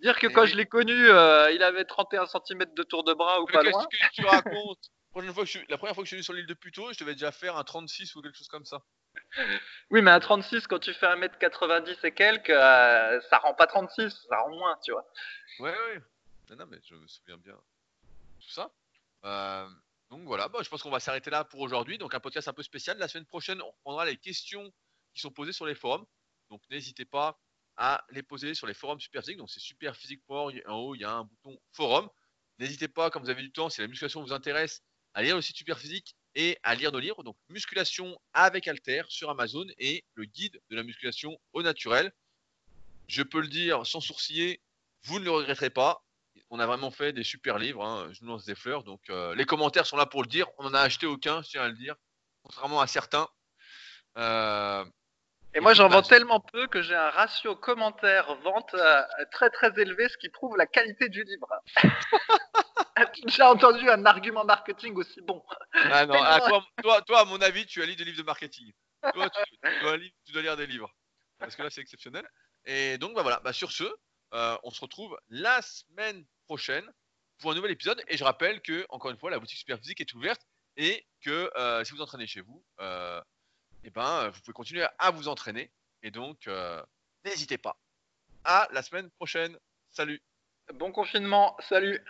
[0.00, 0.48] Dire que quand oui.
[0.48, 3.60] je l'ai connu, euh, il avait 31 cm de tour de bras ou Mais pas
[3.62, 3.86] Qu'est-ce loin.
[3.90, 4.90] que tu racontes?
[5.10, 6.54] Prochaine fois que je suis- La première fois que je suis venu sur l'île de
[6.54, 8.80] Puto, je devais déjà faire un 36 ou quelque chose comme ça.
[9.90, 14.36] Oui, mais à 36, quand tu fais 1m90 et quelques, ça rend pas 36, ça
[14.38, 15.04] rend moins, tu vois.
[15.58, 16.00] Ouais, ouais.
[16.50, 17.54] Non, non, mais je me souviens bien.
[18.40, 18.70] Tout ça.
[19.24, 19.68] Euh,
[20.10, 21.98] donc voilà, bah, je pense qu'on va s'arrêter là pour aujourd'hui.
[21.98, 22.98] Donc un podcast un peu spécial.
[22.98, 24.72] La semaine prochaine, on reprendra les questions
[25.14, 26.06] qui sont posées sur les forums.
[26.50, 27.38] Donc n'hésitez pas
[27.76, 29.38] à les poser sur les forums Superphysique.
[29.38, 30.62] Donc c'est superphysique.org.
[30.66, 32.08] En haut, il y a un bouton forum.
[32.58, 34.82] N'hésitez pas, quand vous avez du temps, si la musculation vous intéresse,
[35.14, 37.22] à lire le site Superphysique et à lire nos livres.
[37.22, 42.12] Donc musculation avec Alter sur Amazon et le guide de la musculation au naturel.
[43.06, 44.60] Je peux le dire sans sourciller,
[45.04, 46.04] vous ne le regretterez pas.
[46.50, 47.84] On a vraiment fait des super livres.
[47.84, 48.08] hein.
[48.12, 48.82] Je nous lance des fleurs.
[48.84, 50.46] Donc euh, les commentaires sont là pour le dire.
[50.58, 51.94] On n'en a acheté aucun, je tiens à le dire.
[52.42, 53.28] Contrairement à certains.
[54.16, 54.84] Euh,
[55.54, 60.08] Et moi, j'en vends tellement peu que j'ai un ratio commentaire-vente euh, très très élevé,
[60.08, 61.48] ce qui prouve la qualité du livre.
[63.24, 67.40] Déjà entendu un argument marketing aussi bon Ah non, ah, toi, toi, toi, à mon
[67.40, 68.72] avis, tu as lu des livres de marketing.
[69.14, 70.92] Toi, tu, tu dois, lire, tu dois lire des livres.
[71.38, 72.28] Parce que là, c'est exceptionnel.
[72.64, 73.38] Et donc, bah voilà.
[73.40, 73.84] Bah, sur ce,
[74.34, 76.90] euh, on se retrouve la semaine prochaine
[77.38, 78.02] pour un nouvel épisode.
[78.08, 80.40] Et je rappelle que, encore une fois, la boutique Superphysique est ouverte
[80.76, 83.20] et que euh, si vous entraînez chez vous, euh,
[83.84, 85.70] eh ben, vous pouvez continuer à vous entraîner.
[86.02, 86.82] Et donc, euh,
[87.24, 87.76] n'hésitez pas.
[88.44, 89.56] À la semaine prochaine.
[89.90, 90.20] Salut.
[90.74, 92.02] Bon confinement, salut